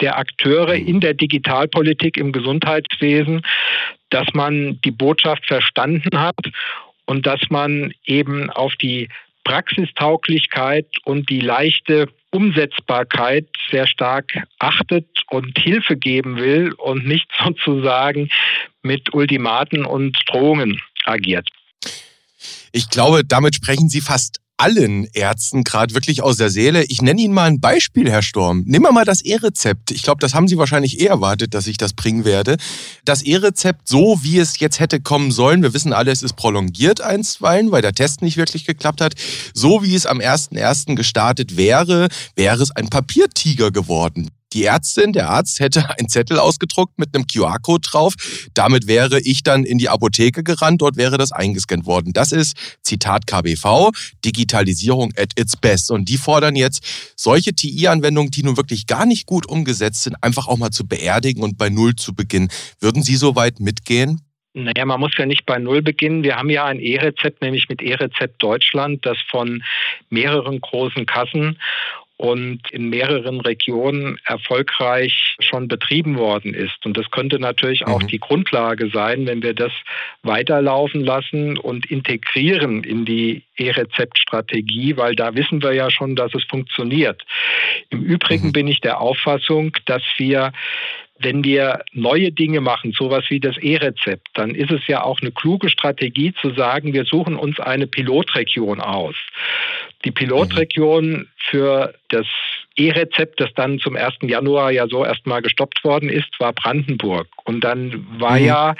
der 0.00 0.18
Akteure 0.18 0.76
mhm. 0.76 0.86
in 0.86 1.00
der 1.00 1.14
Digitalpolitik 1.14 2.16
im 2.16 2.32
Gesundheitswesen, 2.32 3.42
dass 4.10 4.26
man 4.34 4.80
die 4.84 4.90
Botschaft 4.90 5.46
verstanden 5.46 6.18
hat 6.18 6.38
und 7.06 7.26
dass 7.26 7.40
man 7.48 7.92
eben 8.04 8.50
auf 8.50 8.74
die 8.76 9.08
Praxistauglichkeit 9.44 10.86
und 11.04 11.30
die 11.30 11.40
leichte 11.40 12.08
Umsetzbarkeit 12.30 13.48
sehr 13.70 13.86
stark 13.86 14.32
achtet 14.58 15.06
und 15.30 15.58
Hilfe 15.58 15.96
geben 15.96 16.36
will 16.36 16.72
und 16.72 17.06
nicht 17.06 17.28
sozusagen 17.44 18.30
mit 18.82 19.12
Ultimaten 19.12 19.84
und 19.84 20.18
Drohungen 20.28 20.80
agiert. 21.04 21.48
Ich 22.72 22.88
glaube, 22.88 23.24
damit 23.24 23.56
sprechen 23.56 23.88
Sie 23.88 24.00
fast 24.00 24.40
allen 24.60 25.08
Ärzten 25.14 25.64
gerade 25.64 25.94
wirklich 25.94 26.22
aus 26.22 26.36
der 26.36 26.50
Seele. 26.50 26.84
Ich 26.84 27.00
nenne 27.00 27.20
Ihnen 27.20 27.32
mal 27.32 27.44
ein 27.44 27.60
Beispiel, 27.60 28.10
Herr 28.10 28.20
Storm. 28.20 28.62
Nehmen 28.66 28.84
wir 28.84 28.92
mal 28.92 29.06
das 29.06 29.22
E-Rezept. 29.22 29.90
Ich 29.90 30.02
glaube, 30.02 30.20
das 30.20 30.34
haben 30.34 30.48
Sie 30.48 30.58
wahrscheinlich 30.58 31.00
eh 31.00 31.06
erwartet, 31.06 31.54
dass 31.54 31.66
ich 31.66 31.78
das 31.78 31.94
bringen 31.94 32.26
werde. 32.26 32.58
Das 33.06 33.22
E-Rezept, 33.22 33.88
so 33.88 34.18
wie 34.22 34.38
es 34.38 34.58
jetzt 34.58 34.78
hätte 34.78 35.00
kommen 35.00 35.30
sollen, 35.30 35.62
wir 35.62 35.72
wissen 35.72 35.94
alle, 35.94 36.10
es 36.10 36.22
ist 36.22 36.36
prolongiert 36.36 37.00
einstweilen, 37.00 37.72
weil 37.72 37.80
der 37.80 37.94
Test 37.94 38.20
nicht 38.20 38.36
wirklich 38.36 38.66
geklappt 38.66 39.00
hat. 39.00 39.14
So 39.54 39.82
wie 39.82 39.94
es 39.94 40.04
am 40.04 40.18
1.1. 40.18 40.94
gestartet 40.94 41.56
wäre, 41.56 42.08
wäre 42.36 42.62
es 42.62 42.70
ein 42.70 42.90
Papiertiger 42.90 43.70
geworden. 43.70 44.30
Die 44.52 44.64
Ärztin, 44.64 45.12
der 45.12 45.28
Arzt 45.28 45.60
hätte 45.60 45.88
einen 45.98 46.08
Zettel 46.08 46.38
ausgedruckt 46.38 46.98
mit 46.98 47.14
einem 47.14 47.26
QR-Code 47.26 47.88
drauf. 47.88 48.14
Damit 48.52 48.88
wäre 48.88 49.20
ich 49.20 49.42
dann 49.44 49.64
in 49.64 49.78
die 49.78 49.88
Apotheke 49.88 50.42
gerannt, 50.42 50.82
dort 50.82 50.96
wäre 50.96 51.18
das 51.18 51.30
eingescannt 51.30 51.86
worden. 51.86 52.12
Das 52.12 52.32
ist, 52.32 52.56
Zitat 52.82 53.26
KBV, 53.28 53.90
Digitalisierung 54.24 55.12
at 55.16 55.38
its 55.38 55.56
best. 55.56 55.90
Und 55.92 56.08
die 56.08 56.18
fordern 56.18 56.56
jetzt, 56.56 56.84
solche 57.16 57.52
TI-Anwendungen, 57.52 58.32
die 58.32 58.42
nun 58.42 58.56
wirklich 58.56 58.86
gar 58.86 59.06
nicht 59.06 59.26
gut 59.26 59.48
umgesetzt 59.48 60.02
sind, 60.02 60.16
einfach 60.20 60.48
auch 60.48 60.58
mal 60.58 60.70
zu 60.70 60.86
beerdigen 60.86 61.42
und 61.42 61.56
bei 61.56 61.68
Null 61.68 61.94
zu 61.94 62.14
beginnen. 62.14 62.48
Würden 62.80 63.02
Sie 63.02 63.16
so 63.16 63.36
weit 63.36 63.60
mitgehen? 63.60 64.20
Naja, 64.52 64.84
man 64.84 64.98
muss 64.98 65.16
ja 65.16 65.26
nicht 65.26 65.46
bei 65.46 65.58
Null 65.58 65.80
beginnen. 65.80 66.24
Wir 66.24 66.36
haben 66.36 66.50
ja 66.50 66.64
ein 66.64 66.80
E-Rezept, 66.80 67.40
nämlich 67.40 67.68
mit 67.68 67.80
E-Rezept 67.82 68.42
Deutschland, 68.42 69.06
das 69.06 69.16
von 69.30 69.62
mehreren 70.08 70.60
großen 70.60 71.06
Kassen 71.06 71.60
und 72.20 72.70
in 72.70 72.90
mehreren 72.90 73.40
Regionen 73.40 74.18
erfolgreich 74.26 75.36
schon 75.40 75.68
betrieben 75.68 76.18
worden 76.18 76.52
ist. 76.52 76.84
Und 76.84 76.98
das 76.98 77.10
könnte 77.10 77.38
natürlich 77.38 77.86
auch 77.86 78.02
mhm. 78.02 78.08
die 78.08 78.20
Grundlage 78.20 78.90
sein, 78.90 79.26
wenn 79.26 79.42
wir 79.42 79.54
das 79.54 79.72
weiterlaufen 80.22 81.02
lassen 81.02 81.56
und 81.56 81.90
integrieren 81.90 82.84
in 82.84 83.06
die 83.06 83.44
E-Rezept-Strategie, 83.56 84.98
weil 84.98 85.14
da 85.14 85.34
wissen 85.34 85.62
wir 85.62 85.72
ja 85.72 85.90
schon, 85.90 86.14
dass 86.14 86.34
es 86.34 86.44
funktioniert. 86.44 87.22
Im 87.88 88.02
Übrigen 88.02 88.48
mhm. 88.48 88.52
bin 88.52 88.68
ich 88.68 88.82
der 88.82 89.00
Auffassung, 89.00 89.74
dass 89.86 90.02
wir 90.18 90.52
wenn 91.22 91.44
wir 91.44 91.84
neue 91.92 92.32
Dinge 92.32 92.62
machen, 92.62 92.92
sowas 92.92 93.24
wie 93.28 93.40
das 93.40 93.58
E-Rezept, 93.58 94.28
dann 94.34 94.54
ist 94.54 94.70
es 94.70 94.86
ja 94.86 95.02
auch 95.02 95.20
eine 95.20 95.30
kluge 95.30 95.68
Strategie 95.68 96.32
zu 96.32 96.50
sagen, 96.54 96.94
wir 96.94 97.04
suchen 97.04 97.36
uns 97.36 97.60
eine 97.60 97.86
Pilotregion 97.86 98.80
aus. 98.80 99.14
Die 100.04 100.10
Pilotregion 100.10 101.28
für 101.36 101.94
das 102.08 102.26
E-Rezept, 102.76 103.40
das 103.40 103.52
dann 103.54 103.78
zum 103.78 103.96
1. 103.96 104.14
Januar 104.22 104.70
ja 104.70 104.86
so 104.88 105.04
erstmal 105.04 105.42
gestoppt 105.42 105.84
worden 105.84 106.08
ist, 106.08 106.28
war 106.38 106.52
Brandenburg. 106.52 107.28
Und 107.44 107.62
dann 107.62 108.06
war 108.18 108.38
mhm. 108.38 108.46
ja 108.46 108.74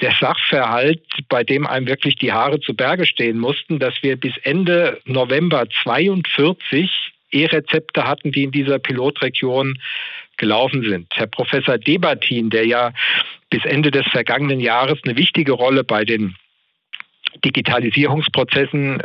der 0.00 0.12
Sachverhalt, 0.18 1.02
bei 1.28 1.44
dem 1.44 1.66
einem 1.66 1.86
wirklich 1.86 2.16
die 2.16 2.32
Haare 2.32 2.60
zu 2.60 2.74
Berge 2.74 3.06
stehen 3.06 3.38
mussten, 3.38 3.78
dass 3.78 3.94
wir 4.02 4.16
bis 4.16 4.36
Ende 4.42 5.00
November 5.04 5.64
42 5.82 6.90
E-Rezepte 7.30 8.04
hatten, 8.04 8.32
die 8.32 8.42
in 8.44 8.50
dieser 8.50 8.80
Pilotregion 8.80 9.78
gelaufen 10.38 10.82
sind. 10.82 11.06
Herr 11.14 11.28
Professor 11.28 11.78
Debatin, 11.78 12.50
der 12.50 12.66
ja 12.66 12.92
bis 13.48 13.64
Ende 13.64 13.90
des 13.90 14.06
vergangenen 14.08 14.60
Jahres 14.60 14.98
eine 15.04 15.16
wichtige 15.16 15.52
Rolle 15.52 15.84
bei 15.84 16.04
den 16.04 16.34
Digitalisierungsprozessen 17.44 19.02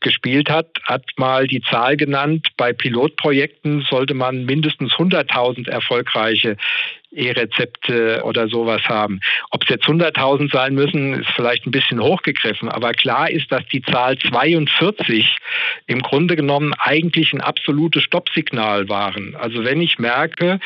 gespielt 0.00 0.50
hat, 0.50 0.68
hat 0.84 1.04
mal 1.16 1.46
die 1.46 1.62
Zahl 1.62 1.96
genannt, 1.96 2.48
bei 2.56 2.72
Pilotprojekten 2.72 3.82
sollte 3.88 4.14
man 4.14 4.44
mindestens 4.44 4.92
100.000 4.92 5.68
erfolgreiche 5.68 6.56
E-Rezepte 7.12 8.22
oder 8.24 8.48
sowas 8.48 8.82
haben. 8.88 9.20
Ob 9.50 9.62
es 9.62 9.68
jetzt 9.68 9.86
100.000 9.86 10.52
sein 10.52 10.74
müssen, 10.74 11.14
ist 11.14 11.30
vielleicht 11.30 11.66
ein 11.66 11.70
bisschen 11.70 12.00
hochgegriffen, 12.00 12.68
aber 12.68 12.92
klar 12.92 13.30
ist, 13.30 13.50
dass 13.52 13.64
die 13.66 13.82
Zahl 13.82 14.18
42 14.18 15.36
im 15.86 16.02
Grunde 16.02 16.36
genommen 16.36 16.74
eigentlich 16.78 17.32
ein 17.32 17.40
absolutes 17.40 18.02
Stoppsignal 18.02 18.88
waren. 18.88 19.36
Also 19.36 19.64
wenn 19.64 19.80
ich 19.80 19.98
merke, 19.98 20.58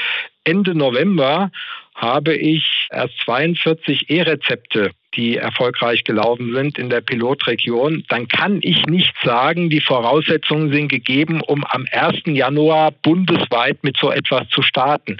Ende 0.44 0.74
November 0.74 1.50
habe 1.98 2.34
ich 2.34 2.88
erst 2.90 3.18
42 3.24 4.08
E-Rezepte 4.10 4.92
die 5.14 5.36
erfolgreich 5.36 6.04
gelaufen 6.04 6.54
sind 6.54 6.78
in 6.78 6.90
der 6.90 7.00
Pilotregion, 7.00 8.04
dann 8.08 8.28
kann 8.28 8.60
ich 8.62 8.86
nicht 8.86 9.14
sagen, 9.22 9.70
die 9.70 9.80
Voraussetzungen 9.80 10.72
sind 10.72 10.88
gegeben, 10.88 11.40
um 11.40 11.64
am 11.64 11.86
1. 11.90 12.22
Januar 12.26 12.92
bundesweit 12.92 13.82
mit 13.82 13.96
so 13.96 14.10
etwas 14.10 14.48
zu 14.50 14.62
starten. 14.62 15.18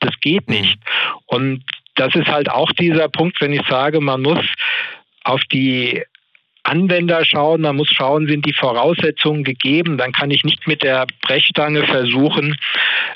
Das 0.00 0.18
geht 0.20 0.48
nicht. 0.48 0.78
Und 1.26 1.64
das 1.96 2.14
ist 2.14 2.28
halt 2.28 2.50
auch 2.50 2.70
dieser 2.72 3.08
Punkt, 3.08 3.40
wenn 3.40 3.52
ich 3.52 3.66
sage, 3.68 4.00
man 4.00 4.22
muss 4.22 4.44
auf 5.24 5.42
die 5.50 6.02
Anwender 6.72 7.22
schauen, 7.26 7.60
man 7.60 7.76
muss 7.76 7.90
schauen, 7.90 8.26
sind 8.26 8.46
die 8.46 8.54
Voraussetzungen 8.54 9.44
gegeben, 9.44 9.98
dann 9.98 10.12
kann 10.12 10.30
ich 10.30 10.42
nicht 10.42 10.66
mit 10.66 10.82
der 10.82 11.06
Brechstange 11.20 11.84
versuchen, 11.84 12.56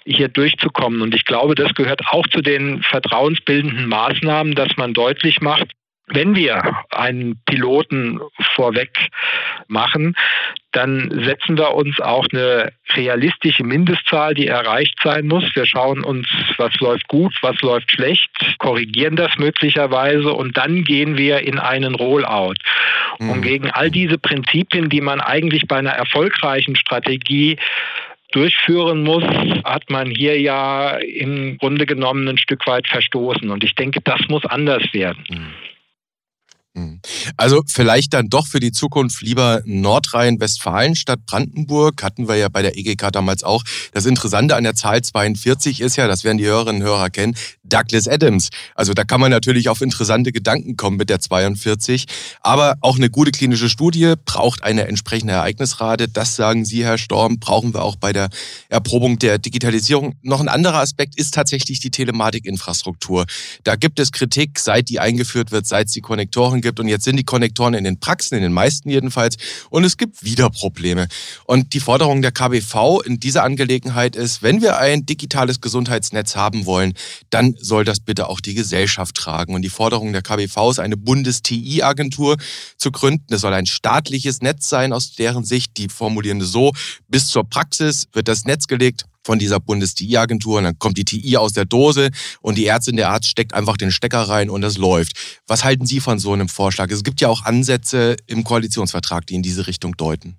hier 0.05 0.29
durchzukommen. 0.29 1.01
Und 1.01 1.15
ich 1.15 1.25
glaube, 1.25 1.55
das 1.55 1.75
gehört 1.75 2.03
auch 2.11 2.27
zu 2.27 2.43
den 2.43 2.83
vertrauensbildenden 2.83 3.87
Maßnahmen, 3.87 4.55
dass 4.55 4.77
man 4.77 4.93
deutlich 4.93 5.41
macht, 5.41 5.71
wenn 6.09 6.37
wir 6.37 6.77
einen 6.91 7.41
Piloten 7.47 8.21
vorweg 8.55 9.09
machen, 9.69 10.15
dann 10.77 11.11
setzen 11.25 11.57
wir 11.57 11.75
uns 11.75 11.99
auch 12.01 12.27
eine 12.33 12.71
realistische 12.95 13.65
Mindestzahl, 13.65 14.35
die 14.35 14.47
erreicht 14.47 14.99
sein 15.03 15.27
muss. 15.27 15.45
Wir 15.55 15.65
schauen 15.65 16.05
uns, 16.05 16.29
was 16.59 16.75
läuft 16.81 17.09
gut, 17.09 17.35
was 17.41 17.59
läuft 17.63 17.93
schlecht, 17.93 18.31
korrigieren 18.59 19.17
das 19.17 19.31
möglicherweise 19.39 20.35
und 20.35 20.59
dann 20.59 20.85
gehen 20.85 21.17
wir 21.17 21.41
in 21.41 21.59
einen 21.59 21.95
Rollout. 21.95 22.57
Mhm. 23.19 23.31
Und 23.31 23.41
gegen 23.41 23.71
all 23.71 23.91
diese 23.91 24.19
Prinzipien, 24.19 24.91
die 24.91 25.01
man 25.01 25.23
eigentlich 25.23 25.67
bei 25.67 25.77
einer 25.77 25.93
erfolgreichen 25.93 26.77
Strategie 26.77 27.57
durchführen 28.33 29.03
muss, 29.03 29.25
hat 29.65 29.89
man 29.89 30.11
hier 30.11 30.39
ja 30.39 30.99
im 30.99 31.57
Grunde 31.57 31.87
genommen 31.87 32.29
ein 32.29 32.39
Stück 32.39 32.67
weit 32.67 32.87
verstoßen. 32.87 33.49
Und 33.49 33.65
ich 33.65 33.75
denke, 33.75 34.01
das 34.03 34.21
muss 34.29 34.45
anders 34.45 34.83
werden. 34.93 35.25
Mhm. 35.31 35.55
Mhm. 36.77 37.01
Also 37.37 37.63
vielleicht 37.67 38.13
dann 38.13 38.29
doch 38.29 38.47
für 38.47 38.61
die 38.61 38.71
Zukunft 38.71 39.23
lieber 39.23 39.63
Nordrhein-Westfalen 39.65 40.95
statt 40.95 41.21
Brandenburg. 41.25 42.03
Hatten 42.03 42.29
wir 42.29 42.37
ja 42.37 42.49
bei 42.49 42.61
der 42.61 42.77
EGK 42.77 43.11
damals 43.11 43.45
auch. 43.45 43.65
Das 43.93 44.05
Interessante 44.05 44.55
an 44.57 44.65
der 44.65 44.75
Zahl 44.75 45.03
42 45.03 45.81
ist 45.81 45.97
ja, 45.97 46.07
das 46.07 46.23
werden 46.23 46.39
die 46.39 46.45
Hörerinnen 46.45 46.83
und 46.83 46.89
Hörer 46.89 47.09
kennen, 47.09 47.35
Douglas 47.65 48.07
Adams. 48.07 48.51
Also 48.75 48.93
da 48.93 49.05
kann 49.05 49.21
man 49.21 49.31
natürlich 49.31 49.71
auf 49.71 49.81
interessante 49.81 50.33
Gedanken 50.33 50.77
kommen 50.77 50.99
mit 50.99 51.09
der 51.09 51.19
42. 51.19 52.05
Aber 52.43 52.77
auch 52.83 52.97
eine 52.97 53.09
gute 53.09 53.31
klinische 53.31 53.71
Studie 53.71 54.15
braucht 54.25 54.63
eine 54.63 54.87
entsprechende 54.87 55.33
Ereignisrate. 55.33 56.09
Das 56.09 56.37
sagen 56.37 56.65
Sie, 56.67 56.85
Herr 56.85 56.99
Storm, 56.99 57.39
brauchen 57.41 57.73
wir 57.73 57.83
auch 57.83 57.97
bei 57.97 58.13
der 58.13 58.29
Erprobung 58.69 59.19
der 59.19 59.39
Digitalisierung. 59.39 60.15
Noch 60.23 60.41
ein 60.41 60.49
anderer 60.49 60.81
Aspekt 60.81 61.17
ist 61.17 61.33
tatsächlich 61.33 61.81
die 61.81 61.91
Telematikinfrastruktur. 61.91 63.25
Da 63.65 63.77
gibt 63.77 63.99
es 63.99 64.13
Kritik, 64.13 64.59
seit 64.59 64.91
die 64.91 65.01
eingeführt 65.01 65.53
wird, 65.53 65.67
seit 65.67 65.87
es 65.87 65.93
die 65.93 66.03
Konnektoren 66.03 66.61
gibt. 66.67 66.81
Und 66.81 66.89
jetzt 66.89 67.05
sind 67.05 67.17
die 67.17 67.25
Konnektoren 67.25 67.75
in 67.75 67.85
den 67.85 68.01
Praxen, 68.01 68.35
in 68.35 68.43
den 68.43 68.53
meisten 68.53 68.91
jedenfalls. 68.91 69.37
Und 69.71 69.85
es 69.85 69.97
gibt 69.97 70.25
wieder 70.25 70.51
Probleme. 70.51 71.07
Und 71.45 71.73
die 71.75 71.81
Forderung 71.81 72.23
der 72.23 72.33
KBV 72.33 73.03
in 73.05 73.21
dieser 73.21 73.45
Angelegenheit 73.45 74.17
ist, 74.17 74.43
wenn 74.43 74.61
wir 74.61 74.79
ein 74.79 75.07
digitales 75.07 75.61
Gesundheitsnetz 75.61 76.35
haben 76.35 76.67
wollen, 76.67 76.95
dann 77.31 77.55
soll 77.59 77.85
das 77.85 78.01
bitte 78.01 78.29
auch 78.29 78.41
die 78.41 78.55
Gesellschaft 78.55 79.15
tragen. 79.15 79.55
Und 79.55 79.63
die 79.63 79.71
Forderung 79.71 80.13
der 80.13 80.23
KBV 80.23 80.71
ist, 80.73 80.81
eine 80.81 80.97
Bundes-TI-Agentur 80.97 82.37
zu 82.77 82.91
gründen. 82.91 83.27
Das 83.29 83.43
soll 83.43 83.55
ein 83.55 83.67
staatliches 83.67 84.43
Netz 84.43 84.69
sein 84.69 84.93
aus 84.93 85.13
deren 85.13 85.45
Sicht. 85.45 85.77
Die 85.77 85.89
formulieren 85.89 86.41
so, 86.41 86.73
bis 87.09 87.29
zur 87.29 87.49
Praxis 87.49 88.09
wird 88.13 88.27
das 88.27 88.45
Netz 88.45 88.67
gelegt 88.67 89.07
von 89.27 89.39
dieser 89.39 89.61
Bundes-TI-Agentur 89.61 90.59
und 90.59 90.65
dann 90.65 90.79
kommt 90.79 90.97
die 90.97 91.05
TI 91.05 91.37
aus 91.37 91.53
der 91.53 91.65
Dose 91.65 92.11
und 92.41 92.57
die 92.57 92.67
Ärztin, 92.67 92.97
der 92.97 93.11
Arzt 93.11 93.29
steckt 93.29 93.53
einfach 93.53 93.77
den 93.77 93.91
Stecker 93.91 94.23
rein 94.23 94.49
und 94.49 94.63
das 94.63 94.79
läuft. 94.79 95.41
Was 95.47 95.65
halten 95.65 95.85
Sie 95.85 96.01
von 96.01 96.19
so 96.19 96.33
einem 96.33 96.49
Vorschlag? 96.49 96.91
Es 96.91 97.05
gibt 97.05 97.21
ja 97.21 97.29
auch 97.29 97.45
Ansätze 97.45 98.17
im 98.27 98.45
Koalitionsvertrag, 98.45 99.27
die 99.27 99.35
in 99.35 99.43
diese 99.43 99.67
Richtung 99.67 99.97
deuten. 99.97 100.39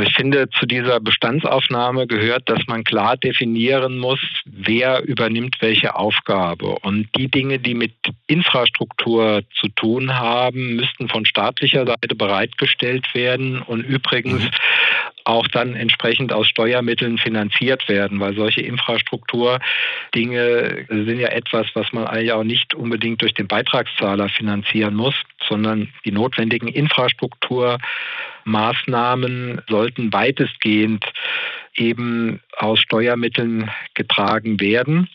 Ich 0.00 0.14
finde, 0.14 0.48
zu 0.50 0.66
dieser 0.66 1.00
Bestandsaufnahme 1.00 2.06
gehört, 2.06 2.48
dass 2.48 2.60
man 2.68 2.84
klar 2.84 3.16
definieren 3.16 3.98
muss, 3.98 4.20
wer 4.44 5.02
übernimmt 5.02 5.56
welche 5.60 5.96
Aufgabe. 5.96 6.76
Und 6.82 7.08
die 7.16 7.28
Dinge, 7.28 7.58
die 7.58 7.74
mit 7.74 7.94
Infrastruktur 8.28 9.42
zu 9.58 9.68
tun 9.68 10.14
haben, 10.14 10.76
müssten 10.76 11.08
von 11.08 11.26
staatlicher 11.26 11.84
Seite 11.84 12.14
bereitgestellt 12.14 13.12
werden 13.12 13.60
und 13.60 13.80
übrigens 13.80 14.44
mhm. 14.44 14.50
Auch 15.28 15.46
dann 15.48 15.76
entsprechend 15.76 16.32
aus 16.32 16.48
Steuermitteln 16.48 17.18
finanziert 17.18 17.86
werden, 17.88 18.18
weil 18.18 18.34
solche 18.34 18.62
Infrastrukturdinge 18.62 20.86
sind 20.88 21.20
ja 21.20 21.28
etwas, 21.28 21.66
was 21.74 21.92
man 21.92 22.06
eigentlich 22.06 22.32
auch 22.32 22.44
nicht 22.44 22.72
unbedingt 22.74 23.20
durch 23.20 23.34
den 23.34 23.46
Beitragszahler 23.46 24.30
finanzieren 24.30 24.94
muss, 24.94 25.14
sondern 25.46 25.92
die 26.06 26.12
notwendigen 26.12 26.68
Infrastruktur 26.68 27.76
Maßnahmen 28.44 29.60
sollten 29.68 30.14
weitestgehend 30.14 31.04
eben 31.74 32.40
aus 32.56 32.80
Steuermitteln 32.80 33.70
getragen 33.92 34.58
werden. 34.60 35.10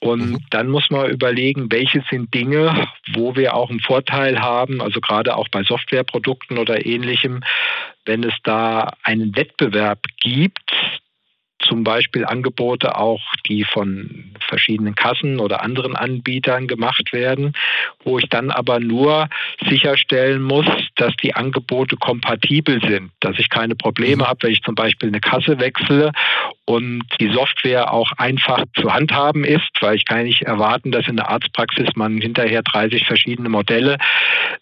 Und 0.00 0.30
mhm. 0.30 0.38
dann 0.50 0.68
muss 0.68 0.90
man 0.90 1.10
überlegen, 1.10 1.72
welche 1.72 2.04
sind 2.08 2.32
Dinge, 2.32 2.86
wo 3.14 3.34
wir 3.34 3.54
auch 3.54 3.70
einen 3.70 3.80
Vorteil 3.80 4.40
haben, 4.40 4.80
also 4.80 5.00
gerade 5.00 5.36
auch 5.36 5.48
bei 5.48 5.64
Softwareprodukten 5.64 6.58
oder 6.58 6.86
ähnlichem, 6.86 7.42
wenn 8.08 8.24
es 8.24 8.34
da 8.42 8.94
einen 9.04 9.36
Wettbewerb 9.36 10.00
gibt, 10.20 10.72
zum 11.60 11.84
Beispiel 11.84 12.24
Angebote 12.24 12.96
auch, 12.96 13.20
die 13.46 13.64
von 13.64 14.32
verschiedenen 14.48 14.94
Kassen 14.94 15.40
oder 15.40 15.62
anderen 15.62 15.96
Anbietern 15.96 16.68
gemacht 16.68 17.12
werden, 17.12 17.52
wo 18.04 18.18
ich 18.18 18.28
dann 18.28 18.50
aber 18.50 18.80
nur 18.80 19.28
sicherstellen 19.68 20.42
muss, 20.42 20.66
dass 20.96 21.14
die 21.22 21.34
Angebote 21.34 21.96
kompatibel 21.96 22.80
sind, 22.80 23.10
dass 23.20 23.38
ich 23.38 23.50
keine 23.50 23.74
Probleme 23.74 24.22
mhm. 24.22 24.26
habe, 24.28 24.44
wenn 24.44 24.52
ich 24.52 24.62
zum 24.62 24.74
Beispiel 24.74 25.08
eine 25.08 25.20
Kasse 25.20 25.58
wechsle 25.58 26.12
und 26.64 27.02
die 27.20 27.32
Software 27.32 27.92
auch 27.92 28.12
einfach 28.18 28.64
zu 28.74 28.92
handhaben 28.92 29.44
ist, 29.44 29.70
weil 29.80 29.96
ich 29.96 30.04
kann 30.04 30.24
nicht 30.24 30.42
erwarten, 30.42 30.92
dass 30.92 31.08
in 31.08 31.16
der 31.16 31.28
Arztpraxis 31.28 31.88
man 31.96 32.20
hinterher 32.20 32.62
30 32.62 33.04
verschiedene 33.04 33.48
Modelle 33.48 33.98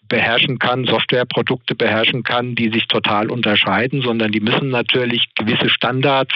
beherrschen 0.07 0.59
kann, 0.59 0.85
Softwareprodukte 0.85 1.75
beherrschen 1.75 2.23
kann, 2.23 2.55
die 2.55 2.69
sich 2.69 2.87
total 2.87 3.29
unterscheiden, 3.29 4.01
sondern 4.01 4.31
die 4.31 4.39
müssen 4.39 4.69
natürlich 4.69 5.27
gewisse 5.35 5.69
Standards 5.69 6.33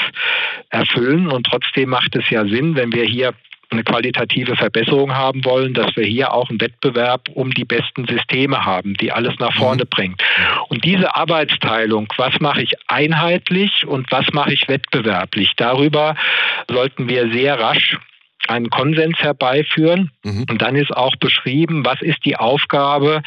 erfüllen. 0.70 1.28
Und 1.28 1.48
trotzdem 1.48 1.90
macht 1.90 2.16
es 2.16 2.30
ja 2.30 2.46
Sinn, 2.46 2.76
wenn 2.76 2.94
wir 2.94 3.06
hier 3.06 3.34
eine 3.72 3.84
qualitative 3.84 4.56
Verbesserung 4.56 5.14
haben 5.14 5.46
wollen, 5.46 5.74
dass 5.74 5.96
wir 5.96 6.06
hier 6.06 6.34
auch 6.34 6.50
einen 6.50 6.60
Wettbewerb 6.60 7.30
um 7.34 7.52
die 7.52 7.64
besten 7.64 8.06
Systeme 8.06 8.66
haben, 8.66 8.96
die 8.96 9.12
alles 9.12 9.40
nach 9.40 9.56
vorne 9.56 9.84
mhm. 9.84 9.90
bringt. 9.90 10.24
Und 10.68 10.84
diese 10.84 11.16
Arbeitsteilung, 11.16 12.08
was 12.18 12.40
mache 12.40 12.62
ich 12.62 12.74
einheitlich 12.88 13.86
und 13.88 14.12
was 14.12 14.26
mache 14.34 14.54
ich 14.54 14.68
wettbewerblich, 14.68 15.54
darüber 15.56 16.16
sollten 16.68 17.08
wir 17.08 17.32
sehr 17.32 17.60
rasch 17.60 17.98
einen 18.48 18.70
Konsens 18.70 19.18
herbeiführen. 19.20 20.12
Mhm. 20.24 20.46
Und 20.50 20.62
dann 20.62 20.76
ist 20.76 20.92
auch 20.92 21.16
beschrieben, 21.18 21.86
was 21.86 22.02
ist 22.02 22.26
die 22.26 22.36
Aufgabe 22.36 23.22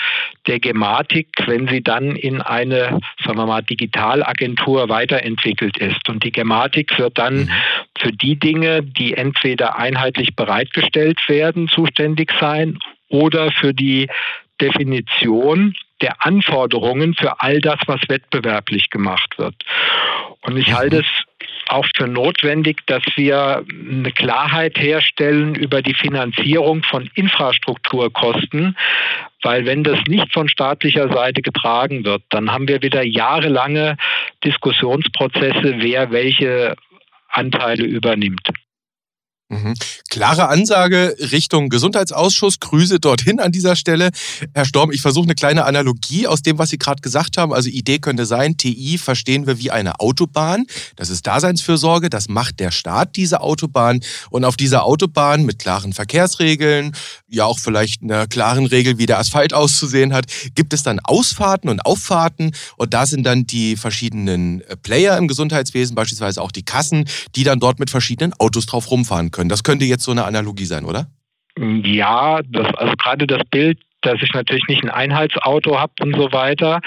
der 0.47 0.61
Gematik, 0.61 1.29
wenn 1.47 1.69
sie 1.69 1.83
dann 1.83 2.17
in 2.17 2.41
eine, 2.41 3.01
sagen 3.25 3.39
wir 3.39 3.47
mal, 3.47 3.63
Digitalagentur 3.63 4.89
weiterentwickelt 4.89 5.79
ist. 5.79 6.09
Und 6.09 6.25
die 6.25 6.33
Gematik 6.33 6.99
wird 6.99 7.19
dann 7.19 7.45
mhm. 7.45 7.51
für 7.99 8.13
die 8.13 8.37
Dinge, 8.39 8.83
die 8.83 9.15
entweder 9.15 9.79
einheitlich 9.79 10.35
bereitgestellt 10.37 11.21
werden, 11.29 11.69
zuständig 11.69 12.33
sein 12.41 12.79
oder 13.09 13.51
für 13.53 13.73
die 13.73 14.09
Definition 14.61 15.75
der 16.01 16.25
Anforderungen 16.25 17.15
für 17.15 17.41
all 17.41 17.61
das, 17.61 17.79
was 17.87 18.01
wettbewerblich 18.09 18.91
gemacht 18.91 19.39
wird. 19.39 19.55
Und 20.43 20.57
ich 20.57 20.73
halte 20.73 20.99
es 20.99 21.07
auch 21.69 21.87
für 21.97 22.07
notwendig, 22.07 22.87
dass 22.87 23.03
wir 23.17 23.65
eine 23.69 24.11
Klarheit 24.13 24.79
herstellen 24.79 25.55
über 25.55 25.83
die 25.83 25.95
Finanzierung 25.95 26.83
von 26.83 27.11
Infrastrukturkosten, 27.15 28.77
weil 29.43 29.67
wenn 29.67 29.85
das 29.85 29.99
nicht 30.09 30.33
von 30.33 30.49
staatlicher 30.49 31.13
Seite 31.13 31.43
getragen 31.43 32.05
wird, 32.05 32.23
dann 32.31 32.51
haben 32.51 32.69
wir 32.69 32.83
wieder 32.83 33.03
jahrelange 33.03 33.97
Diskussionsprozesse, 34.45 35.77
wer 35.79 36.11
welche 36.11 36.77
Anteile 37.29 37.85
übernimmt. 37.85 38.49
Mhm. 39.55 39.75
Klare 40.11 40.49
Ansage 40.49 41.17
Richtung 41.33 41.69
Gesundheitsausschuss. 41.69 42.61
Grüße 42.61 43.01
dorthin 43.01 43.41
an 43.41 43.53
dieser 43.53 43.77
Stelle. 43.77 44.11
Herr 44.53 44.65
Storm, 44.65 44.91
ich 44.91 45.01
versuche 45.01 45.25
eine 45.25 45.35
kleine 45.35 45.65
Analogie 45.65 46.27
aus 46.27 46.43
dem, 46.43 46.59
was 46.59 46.71
Sie 46.71 46.79
gerade 46.79 47.01
gesagt 47.01 47.37
haben. 47.37 47.53
Also 47.53 47.69
Idee 47.69 47.99
könnte 47.99 48.27
sein, 48.27 48.57
TI 48.57 48.99
verstehen 48.99 49.47
wir 49.47 49.59
wie 49.59 49.71
eine 49.71 50.01
Autobahn. 50.01 50.67
Das 50.97 51.11
ist 51.11 51.27
Daseinsfürsorge. 51.27 52.11
Das 52.11 52.29
macht 52.29 52.61
der 52.61 52.71
Staat, 52.71 53.17
diese 53.17 53.41
Autobahn. 53.41 54.01
Und 54.31 54.45
auf 54.45 54.57
dieser 54.57 54.85
Autobahn 54.85 55.45
mit 55.45 55.59
klaren 55.59 55.93
Verkehrsregeln, 55.93 56.95
ja 57.29 57.45
auch 57.45 57.59
vielleicht 57.59 58.03
einer 58.03 58.27
klaren 58.27 58.67
Regel, 58.67 58.99
wie 58.99 59.07
der 59.07 59.19
Asphalt 59.19 59.53
auszusehen 59.55 60.13
hat, 60.13 60.27
gibt 60.55 60.73
es 60.73 60.83
dann 60.83 61.01
Ausfahrten 61.01 61.71
und 61.71 61.85
Auffahrten. 61.85 62.53
Und 62.77 62.95
da 62.95 63.07
sind 63.07 63.25
dann 63.25 63.47
die 63.47 63.77
verschiedenen 63.77 64.61
äh, 64.63 64.77
Player 64.77 65.17
im 65.19 65.29
Gesundheitswesen, 65.29 65.95
beispielsweise 65.95 66.43
auch 66.43 66.53
die 66.53 66.65
Kassen, 66.65 67.05
die 67.37 67.45
dann 67.45 67.61
dort 67.61 67.79
mit 67.79 67.91
verschiedenen 67.91 68.33
Autos 68.35 68.67
drauf 68.67 68.91
rumfahren 68.91 69.31
können. 69.31 69.44
Das 69.49 69.63
könnte 69.63 69.85
jetzt 69.85 70.05
so 70.05 70.13
eine 70.13 70.25
Analogie 70.25 70.65
sein, 70.65 70.85
oder? 70.85 71.07
Ja, 71.59 72.41
das, 72.43 72.75
also 72.75 72.95
gerade 72.97 73.27
das 73.27 73.43
Bild, 73.51 73.79
dass 74.01 74.21
ich 74.23 74.35
natürlich 74.35 74.67
nicht 74.69 74.83
ein 74.83 74.91
Einheitsauto 74.91 75.79
habe 75.79 75.93
und 76.01 76.17
so 76.17 76.33
weiter, 76.33 76.81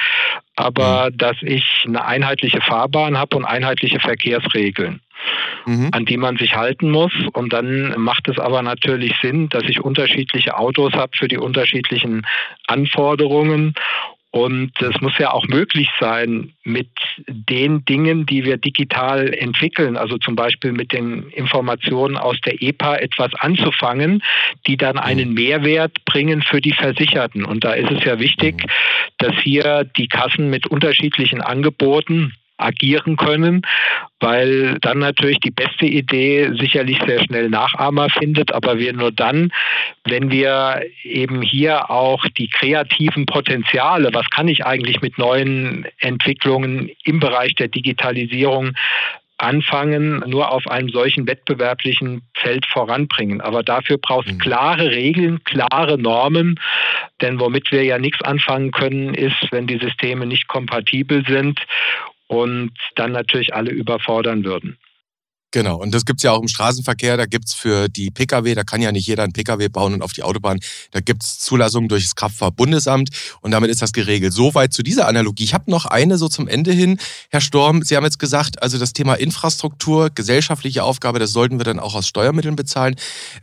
aber 0.56 1.10
mhm. 1.10 1.18
dass 1.18 1.38
ich 1.42 1.86
eine 1.88 2.06
einheitliche 2.06 2.62
Fahrbahn 2.62 3.18
habe 3.18 3.38
und 3.38 3.46
einheitliche 3.46 4.00
Verkehrsregeln. 4.00 5.02
Mhm. 5.66 5.90
an 5.92 6.06
die 6.06 6.16
man 6.16 6.38
sich 6.38 6.56
halten 6.56 6.92
muss. 6.92 7.12
Und 7.34 7.52
dann 7.52 8.00
macht 8.00 8.30
es 8.30 8.40
aber 8.40 8.62
natürlich 8.62 9.14
Sinn, 9.22 9.50
dass 9.50 9.64
ich 9.64 9.82
unterschiedliche 9.82 10.58
Autos 10.58 10.94
habe 10.94 11.12
für 11.18 11.28
die 11.28 11.38
unterschiedlichen 11.38 12.26
Anforderungen. 12.68 13.74
Und 14.32 14.72
es 14.82 15.00
muss 15.02 15.18
ja 15.18 15.32
auch 15.32 15.48
möglich 15.48 15.88
sein, 16.00 16.54
mit 16.64 16.90
den 17.28 17.86
Dingen, 17.86 18.26
die 18.26 18.44
wir 18.44 18.58
digital 18.58 19.34
entwickeln, 19.34 19.96
also 19.96 20.18
zum 20.18 20.36
Beispiel 20.36 20.74
mit 20.74 20.92
den 20.92 21.30
Informationen 21.30 22.18
aus 22.18 22.38
der 22.42 22.62
EPA 22.62 22.98
etwas 22.98 23.34
anzufangen, 23.36 24.22
die 24.68 24.76
dann 24.76 24.98
einen 24.98 25.34
Mehrwert 25.34 26.04
bringen 26.06 26.42
für 26.42 26.60
die 26.60 26.74
Versicherten. 26.74 27.46
Und 27.46 27.64
da 27.64 27.74
ist 27.74 27.90
es 27.90 28.04
ja 28.04 28.20
wichtig, 28.20 28.66
dass 29.18 29.34
hier 29.42 29.86
die 29.86 30.08
Kassen 30.08 30.50
mit 30.50 30.68
unterschiedlichen 30.68 31.42
Angeboten 31.42 32.34
agieren 32.58 33.16
können, 33.18 33.62
weil 34.20 34.78
dann 34.82 35.00
natürlich 35.00 35.40
die 35.40 35.52
beste 35.52 35.86
Idee 35.86 36.52
sicherlich 36.60 37.00
sehr 37.06 37.24
schnell 37.24 37.50
Nachahmer 37.50 38.10
findet, 38.10 38.52
aber 38.54 38.80
wir 38.80 38.94
nur 38.94 39.12
dann, 39.12 39.52
wenn 40.06 40.32
wir 40.32 40.82
eben 41.04 41.42
hier 41.42 41.90
auch 41.90 42.26
die 42.38 42.50
kreativen 42.50 43.26
Potenziale, 43.26 44.10
was 44.14 44.30
kann 44.30 44.48
ich 44.48 44.66
eigentlich 44.66 45.02
mit 45.02 45.18
neuen 45.18 45.86
Entwicklungen 46.00 46.90
im 47.04 47.20
Bereich 47.20 47.56
der 47.56 47.68
Digitalisierung 47.68 48.74
anfangen, 49.38 50.24
nur 50.28 50.52
auf 50.52 50.68
einem 50.68 50.90
solchen 50.90 51.28
wettbewerblichen 51.28 52.24
Feld 52.34 52.66
voranbringen. 52.66 53.40
Aber 53.42 53.64
dafür 53.64 53.98
braucht 53.98 54.28
es 54.28 54.34
mhm. 54.34 54.40
klare 54.40 54.92
Regeln, 54.92 55.44
klare 55.44 55.98
Normen, 55.98 56.60
denn 57.22 57.40
womit 57.40 57.72
wir 57.72 57.84
ja 57.84 58.00
nichts 58.00 58.22
anfangen 58.24 58.72
können, 58.72 59.14
ist, 59.14 59.52
wenn 59.52 59.68
die 59.68 59.78
Systeme 59.78 60.26
nicht 60.26 60.48
kompatibel 60.48 61.24
sind 61.28 61.60
und 62.28 62.72
dann 62.96 63.12
natürlich 63.12 63.54
alle 63.54 63.72
überfordern 63.72 64.44
würden. 64.44 64.78
Genau, 65.52 65.78
und 65.78 65.94
das 65.94 66.04
gibt 66.04 66.20
es 66.20 66.24
ja 66.24 66.34
auch 66.34 66.42
im 66.42 66.50
Straßenverkehr, 66.50 67.16
da 67.16 67.26
gibt 67.26 67.46
es 67.46 67.54
für 67.54 67.88
die 67.88 68.12
Pkw, 68.12 68.54
da 68.54 68.66
kann 68.66 68.82
ja 68.82 68.92
nicht 68.92 69.08
jeder 69.08 69.24
einen 69.24 69.32
Pkw 69.32 69.70
bauen 69.70 69.94
und 69.94 70.02
auf 70.02 70.12
die 70.12 70.24
Autobahn, 70.24 70.60
da 70.92 71.00
gibt 71.00 71.24
es 71.24 71.40
Zulassungen 71.40 71.88
durch 71.88 72.04
das 72.04 72.16
Kraftfahrtbundesamt 72.16 73.12
und 73.40 73.52
damit 73.52 73.70
ist 73.70 73.82
das 73.82 73.94
geregelt. 73.94 74.34
Soweit 74.34 74.74
zu 74.74 74.84
dieser 74.84 75.08
Analogie. 75.08 75.46
Ich 75.46 75.54
habe 75.54 75.72
noch 75.72 75.86
eine 75.86 76.18
so 76.18 76.28
zum 76.28 76.50
Ende 76.50 76.74
hin, 76.74 77.00
Herr 77.30 77.40
Storm, 77.40 77.82
Sie 77.82 77.96
haben 77.96 78.04
jetzt 78.04 78.20
gesagt, 78.20 78.62
also 78.62 78.78
das 78.78 78.92
Thema 78.92 79.14
Infrastruktur, 79.14 80.10
gesellschaftliche 80.10 80.84
Aufgabe, 80.84 81.18
das 81.18 81.32
sollten 81.32 81.60
wir 81.62 81.64
dann 81.64 81.80
auch 81.80 81.96
aus 81.96 82.10
Steuermitteln 82.10 82.58
bezahlen. 82.58 82.96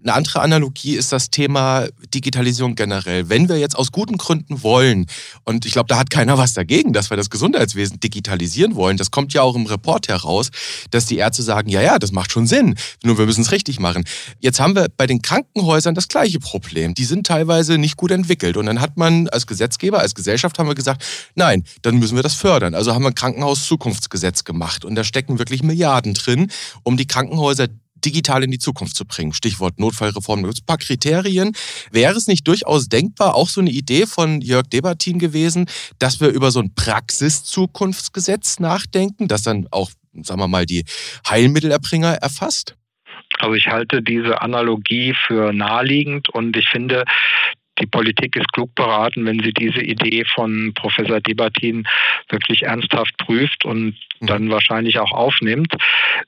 Eine 0.03 0.12
andere 0.12 0.43
Analogie 0.43 0.97
ist 0.97 1.11
das 1.11 1.31
Thema 1.31 1.87
Digitalisierung 2.12 2.75
generell. 2.75 3.31
Wenn 3.31 3.49
wir 3.49 3.57
jetzt 3.57 3.79
aus 3.79 3.93
guten 3.93 4.19
Gründen 4.19 4.62
wollen, 4.62 5.07
und 5.45 5.64
ich 5.64 5.73
glaube, 5.73 5.87
da 5.88 5.97
hat 5.97 6.11
keiner 6.11 6.37
was 6.37 6.53
dagegen, 6.53 6.93
dass 6.93 7.09
wir 7.09 7.17
das 7.17 7.31
Gesundheitswesen 7.31 7.99
digitalisieren 7.99 8.75
wollen, 8.75 8.99
das 8.99 9.11
kommt 9.11 9.33
ja 9.33 9.40
auch 9.40 9.57
im 9.57 9.64
Report 9.64 10.09
heraus, 10.09 10.51
dass 10.90 11.07
die 11.07 11.17
Ärzte 11.17 11.43
sagen, 11.43 11.71
ja, 11.71 11.81
ja, 11.81 11.93
das 11.98 12.12
macht 12.12 12.33
schon 12.33 12.46
Sinn. 12.46 12.74
Nur 13.02 13.18
wir 13.18 13.26
müssen 13.26 13.42
es 13.42 13.52
richtig 13.52 13.80
machen. 13.80 14.04
Jetzt 14.40 14.61
haben 14.61 14.74
wir 14.74 14.88
bei 14.96 15.07
den 15.07 15.22
Krankenhäusern 15.22 15.94
das 15.94 16.09
gleiche 16.09 16.40
Problem. 16.40 16.94
Die 16.94 17.04
sind 17.04 17.26
teilweise 17.26 17.78
nicht 17.78 17.96
gut 17.96 18.11
entwickelt. 18.11 18.57
Und 18.57 18.66
dann 18.66 18.80
hat 18.80 18.96
man 18.96 19.28
als 19.28 19.46
Gesetzgeber, 19.46 20.00
als 20.00 20.14
Gesellschaft 20.14 20.59
haben 20.59 20.68
wir 20.68 20.74
gesagt, 20.74 21.04
nein, 21.35 21.64
dann 21.83 21.96
müssen 21.96 22.16
wir 22.16 22.22
das 22.22 22.35
fördern. 22.35 22.74
Also 22.74 22.94
haben 22.94 23.02
wir 23.02 23.09
ein 23.09 23.14
Krankenhauszukunftsgesetz 23.14 24.44
gemacht. 24.44 24.85
Und 24.85 24.94
da 24.94 25.04
stecken 25.04 25.38
wirklich 25.38 25.62
Milliarden 25.62 26.14
drin, 26.14 26.50
um 26.83 26.96
die 26.96 27.07
Krankenhäuser 27.07 27.68
digital 28.04 28.44
in 28.44 28.50
die 28.50 28.59
Zukunft 28.59 28.96
zu 28.96 29.04
bringen. 29.04 29.33
Stichwort 29.33 29.78
Notfallreform. 29.78 30.42
Da 30.42 30.48
gibt 30.48 30.62
ein 30.62 30.66
paar 30.66 30.78
Kriterien. 30.78 31.52
Wäre 31.90 32.16
es 32.16 32.26
nicht 32.26 32.46
durchaus 32.46 32.88
denkbar, 32.88 33.35
auch 33.35 33.48
so 33.48 33.61
eine 33.61 33.70
Idee 33.70 34.07
von 34.07 34.40
Jörg 34.40 34.68
Debatin 34.68 35.18
gewesen, 35.18 35.66
dass 35.98 36.20
wir 36.20 36.28
über 36.28 36.50
so 36.50 36.61
ein 36.61 36.74
Praxiszukunftsgesetz 36.74 38.61
nachdenken, 38.61 39.28
das 39.28 39.42
dann 39.42 39.66
auch 39.70 39.90
sagen 40.22 40.40
wir 40.40 40.48
mal, 40.48 40.66
die 40.66 40.85
Heilmittelerbringer 41.29 42.14
erfasst? 42.14 42.77
Also 43.38 43.55
ich 43.55 43.68
halte 43.68 44.03
diese 44.03 44.42
Analogie 44.42 45.14
für 45.27 45.53
naheliegend 45.53 46.29
und 46.29 46.57
ich 46.57 46.68
finde, 46.68 47.05
die 47.81 47.87
Politik 47.87 48.37
ist 48.37 48.53
klug 48.53 48.74
beraten, 48.74 49.27
wenn 49.27 49.40
sie 49.40 49.53
diese 49.53 49.81
Idee 49.81 50.24
von 50.24 50.72
Professor 50.74 51.20
Debatin 51.20 51.87
wirklich 52.29 52.62
ernsthaft 52.62 53.16
prüft 53.18 53.64
und 53.64 53.96
mhm. 54.20 54.27
dann 54.27 54.50
wahrscheinlich 54.50 54.98
auch 54.98 55.11
aufnimmt. 55.11 55.74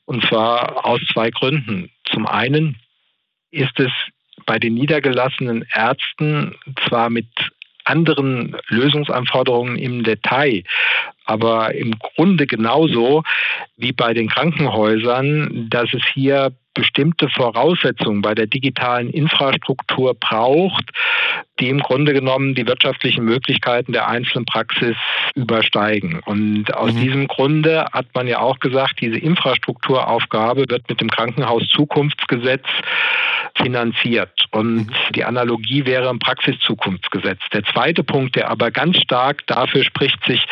Und 0.07 0.25
zwar 0.27 0.85
aus 0.85 1.01
zwei 1.13 1.31
Gründen. 1.31 1.91
Zum 2.05 2.27
einen 2.27 2.77
ist 3.53 3.79
es 3.79 3.93
bei 4.45 4.59
den 4.59 4.75
niedergelassenen 4.75 5.65
Ärzten 5.73 6.57
zwar 6.89 7.11
mit 7.11 7.29
anderen 7.85 8.57
Lösungsanforderungen 8.69 9.77
im 9.77 10.03
Detail, 10.03 10.65
aber 11.27 11.75
im 11.75 11.99
Grunde 11.99 12.47
genauso 12.47 13.23
wie 13.77 13.93
bei 13.93 14.15
den 14.15 14.29
Krankenhäusern, 14.29 15.69
dass 15.69 15.93
es 15.93 16.03
hier 16.15 16.53
bestimmte 16.77 17.29
Voraussetzungen 17.31 18.21
bei 18.21 18.35
der 18.35 18.47
digitalen 18.47 19.09
Infrastruktur 19.09 20.15
braucht, 20.15 20.85
die 21.59 21.71
im 21.71 21.81
Grunde 21.81 22.13
genommen 22.13 22.55
die 22.55 22.67
wirtschaftlichen 22.67 23.25
Möglichkeiten 23.25 23.93
der 23.93 24.09
einzelnen 24.09 24.45
Praxis 24.45 24.95
übersteigen. 25.35 26.21
Und 26.27 26.75
aus 26.75 26.93
mhm. 26.93 27.01
diesem 27.01 27.29
Grunde 27.29 27.87
hat 27.93 28.07
man 28.15 28.29
ja 28.29 28.41
auch 28.41 28.59
gesagt, 28.59 29.01
diese 29.01 29.19
Infrastrukturaufgabe 29.19 30.67
wird 30.69 30.89
mit 30.89 31.01
dem 31.01 31.09
Krankenhaus-Zukunftsgesetz 31.11 32.67
finanziert. 33.57 34.47
Und 34.51 34.77
mhm. 34.77 34.91
die 35.15 35.25
Analogie 35.25 35.87
wäre 35.87 36.11
ein 36.11 36.19
Praxiszukunftsgesetz. 36.19 37.41
Der 37.55 37.65
zweite 37.65 38.05
Punkt, 38.05 38.37
der 38.37 38.51
aber 38.51 38.71
ganz 38.71 38.99
stark 38.99 39.47
dafür 39.47 39.83
spricht, 39.83 40.23
sich 40.27 40.47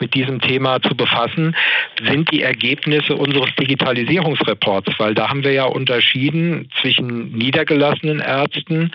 mit 0.00 0.14
diesem 0.14 0.40
Thema 0.40 0.80
zu 0.80 0.96
befassen, 0.96 1.54
sind 2.02 2.30
die 2.32 2.42
Ergebnisse 2.42 3.14
unseres 3.14 3.54
Digitalisierungsreports, 3.56 4.92
weil 4.98 5.14
da 5.14 5.28
haben 5.28 5.44
wir 5.44 5.52
unterschieden 5.66 6.70
zwischen 6.80 7.32
niedergelassenen 7.32 8.20
Ärzten 8.20 8.92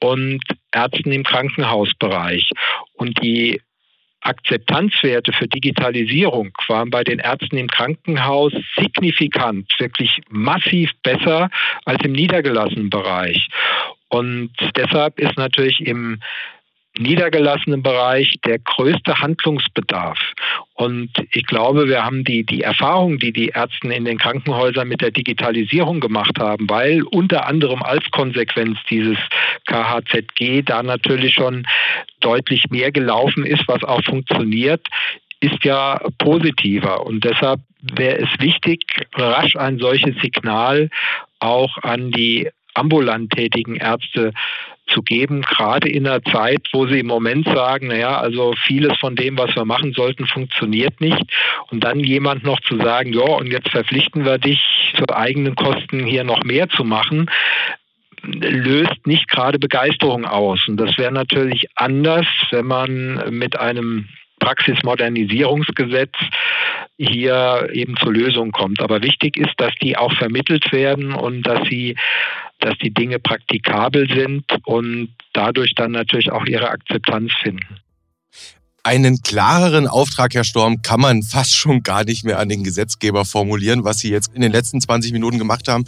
und 0.00 0.40
Ärzten 0.72 1.12
im 1.12 1.24
Krankenhausbereich. 1.24 2.50
Und 2.94 3.22
die 3.22 3.60
Akzeptanzwerte 4.20 5.32
für 5.32 5.46
Digitalisierung 5.46 6.50
waren 6.66 6.90
bei 6.90 7.04
den 7.04 7.18
Ärzten 7.18 7.56
im 7.56 7.68
Krankenhaus 7.68 8.52
signifikant, 8.76 9.72
wirklich 9.78 10.20
massiv 10.28 10.90
besser 11.02 11.50
als 11.84 12.04
im 12.04 12.12
niedergelassenen 12.12 12.90
Bereich. 12.90 13.48
Und 14.08 14.50
deshalb 14.76 15.18
ist 15.20 15.36
natürlich 15.36 15.80
im 15.80 16.20
niedergelassenen 16.98 17.82
Bereich 17.82 18.36
der 18.44 18.58
größte 18.58 19.20
Handlungsbedarf. 19.20 20.18
Und 20.74 21.10
ich 21.32 21.46
glaube, 21.46 21.88
wir 21.88 22.04
haben 22.04 22.24
die, 22.24 22.44
die 22.44 22.62
Erfahrung, 22.62 23.18
die 23.18 23.32
die 23.32 23.48
Ärzte 23.48 23.92
in 23.92 24.04
den 24.04 24.18
Krankenhäusern 24.18 24.88
mit 24.88 25.00
der 25.00 25.10
Digitalisierung 25.10 26.00
gemacht 26.00 26.38
haben, 26.38 26.68
weil 26.68 27.02
unter 27.02 27.46
anderem 27.46 27.82
als 27.82 28.08
Konsequenz 28.10 28.78
dieses 28.90 29.18
KHZG 29.66 30.62
da 30.62 30.82
natürlich 30.82 31.34
schon 31.34 31.66
deutlich 32.20 32.64
mehr 32.70 32.92
gelaufen 32.92 33.44
ist, 33.44 33.66
was 33.66 33.82
auch 33.84 34.02
funktioniert, 34.04 34.86
ist 35.40 35.64
ja 35.64 36.00
positiver. 36.18 37.06
Und 37.06 37.24
deshalb 37.24 37.60
wäre 37.80 38.18
es 38.18 38.28
wichtig, 38.40 38.82
rasch 39.14 39.56
ein 39.56 39.78
solches 39.78 40.16
Signal 40.20 40.90
auch 41.38 41.78
an 41.82 42.10
die 42.10 42.48
ambulant 42.74 43.30
tätigen 43.32 43.76
Ärzte 43.76 44.32
zu 44.88 45.02
geben, 45.02 45.42
gerade 45.42 45.88
in 45.88 46.06
einer 46.06 46.22
Zeit, 46.22 46.66
wo 46.72 46.86
sie 46.86 47.00
im 47.00 47.06
Moment 47.06 47.46
sagen, 47.46 47.88
naja, 47.88 48.18
also 48.18 48.54
vieles 48.66 48.96
von 48.98 49.16
dem, 49.16 49.38
was 49.38 49.54
wir 49.54 49.64
machen 49.64 49.92
sollten, 49.92 50.26
funktioniert 50.26 51.00
nicht. 51.00 51.22
Und 51.70 51.84
dann 51.84 52.00
jemand 52.00 52.44
noch 52.44 52.60
zu 52.60 52.76
sagen, 52.78 53.12
ja, 53.12 53.20
und 53.20 53.52
jetzt 53.52 53.70
verpflichten 53.70 54.24
wir 54.24 54.38
dich 54.38 54.94
zu 54.96 55.04
eigenen 55.14 55.54
Kosten 55.54 56.04
hier 56.04 56.24
noch 56.24 56.44
mehr 56.44 56.68
zu 56.68 56.84
machen, 56.84 57.30
löst 58.22 59.06
nicht 59.06 59.28
gerade 59.28 59.58
Begeisterung 59.58 60.24
aus. 60.24 60.66
Und 60.66 60.76
das 60.78 60.98
wäre 60.98 61.12
natürlich 61.12 61.68
anders, 61.76 62.26
wenn 62.50 62.66
man 62.66 63.22
mit 63.30 63.58
einem 63.58 64.08
Praxismodernisierungsgesetz 64.40 66.14
hier 66.96 67.68
eben 67.72 67.96
zur 67.96 68.12
Lösung 68.12 68.52
kommt. 68.52 68.80
Aber 68.80 69.02
wichtig 69.02 69.36
ist, 69.36 69.54
dass 69.58 69.72
die 69.82 69.96
auch 69.96 70.12
vermittelt 70.14 70.72
werden 70.72 71.12
und 71.12 71.42
dass 71.42 71.68
sie 71.68 71.96
dass 72.60 72.76
die 72.78 72.92
Dinge 72.92 73.18
praktikabel 73.18 74.08
sind 74.08 74.44
und 74.64 75.14
dadurch 75.32 75.74
dann 75.74 75.92
natürlich 75.92 76.30
auch 76.32 76.44
ihre 76.46 76.68
Akzeptanz 76.68 77.32
finden. 77.42 77.80
Einen 78.84 79.20
klareren 79.20 79.86
Auftrag, 79.86 80.34
Herr 80.34 80.44
Storm, 80.44 80.80
kann 80.82 81.00
man 81.00 81.22
fast 81.22 81.54
schon 81.54 81.82
gar 81.82 82.04
nicht 82.04 82.24
mehr 82.24 82.38
an 82.38 82.48
den 82.48 82.64
Gesetzgeber 82.64 83.24
formulieren, 83.24 83.84
was 83.84 83.98
Sie 83.98 84.08
jetzt 84.08 84.34
in 84.34 84.40
den 84.40 84.50
letzten 84.50 84.80
20 84.80 85.12
Minuten 85.12 85.36
gemacht 85.36 85.68
haben. 85.68 85.84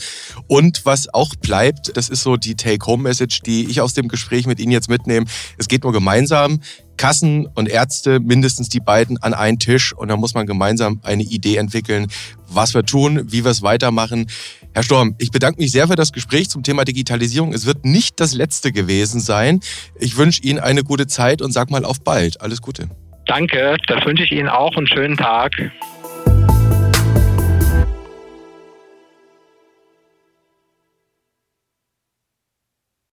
Und 0.49 0.85
was 0.85 1.13
auch 1.15 1.35
bleibt, 1.37 1.97
das 1.97 2.11
ist 2.11 2.23
so 2.23 2.37
die 2.37 2.57
Take-Home-Message, 2.57 3.41
die 3.41 3.71
ich 3.71 3.81
aus 3.81 3.95
dem 3.95 4.09
Gespräch 4.09 4.47
mit 4.47 4.61
Ihnen 4.61 4.73
jetzt 4.73 4.91
mitnehme. 4.91 5.25
Es 5.57 5.69
geht 5.69 5.85
nur 5.85 5.93
gemeinsam. 5.93 6.61
Kassen 7.01 7.47
und 7.55 7.67
Ärzte, 7.67 8.21
mindestens 8.21 8.69
die 8.69 8.79
beiden, 8.79 9.17
an 9.23 9.33
einen 9.33 9.59
Tisch 9.59 9.95
und 9.95 10.09
dann 10.09 10.21
muss 10.21 10.35
man 10.35 10.45
gemeinsam 10.45 11.01
eine 11.03 11.23
Idee 11.23 11.57
entwickeln, 11.57 12.09
was 12.47 12.75
wir 12.75 12.85
tun, 12.85 13.23
wie 13.33 13.43
wir 13.43 13.51
es 13.51 13.63
weitermachen. 13.63 14.27
Herr 14.75 14.83
Storm, 14.83 15.15
ich 15.17 15.31
bedanke 15.31 15.63
mich 15.63 15.73
sehr 15.73 15.89
für 15.89 15.97
das 15.97 16.13
Gespräch 16.13 16.51
zum 16.51 16.63
Thema 16.63 16.85
Digitalisierung. 16.85 17.55
Es 17.55 17.65
wird 17.65 17.87
nicht 17.87 18.21
das 18.21 18.35
letzte 18.35 18.71
gewesen 18.71 19.19
sein. 19.19 19.61
Ich 19.99 20.19
wünsche 20.19 20.43
Ihnen 20.43 20.59
eine 20.59 20.85
gute 20.85 21.07
Zeit 21.07 21.41
und 21.41 21.53
sag 21.53 21.71
mal 21.71 21.87
auf 21.87 22.05
bald. 22.05 22.43
Alles 22.43 22.61
Gute. 22.61 22.91
Danke, 23.25 23.79
das 23.87 24.05
wünsche 24.05 24.25
ich 24.25 24.33
Ihnen 24.33 24.51
auch. 24.51 24.77
Einen 24.77 24.87
schönen 24.87 25.17
Tag. 25.17 25.53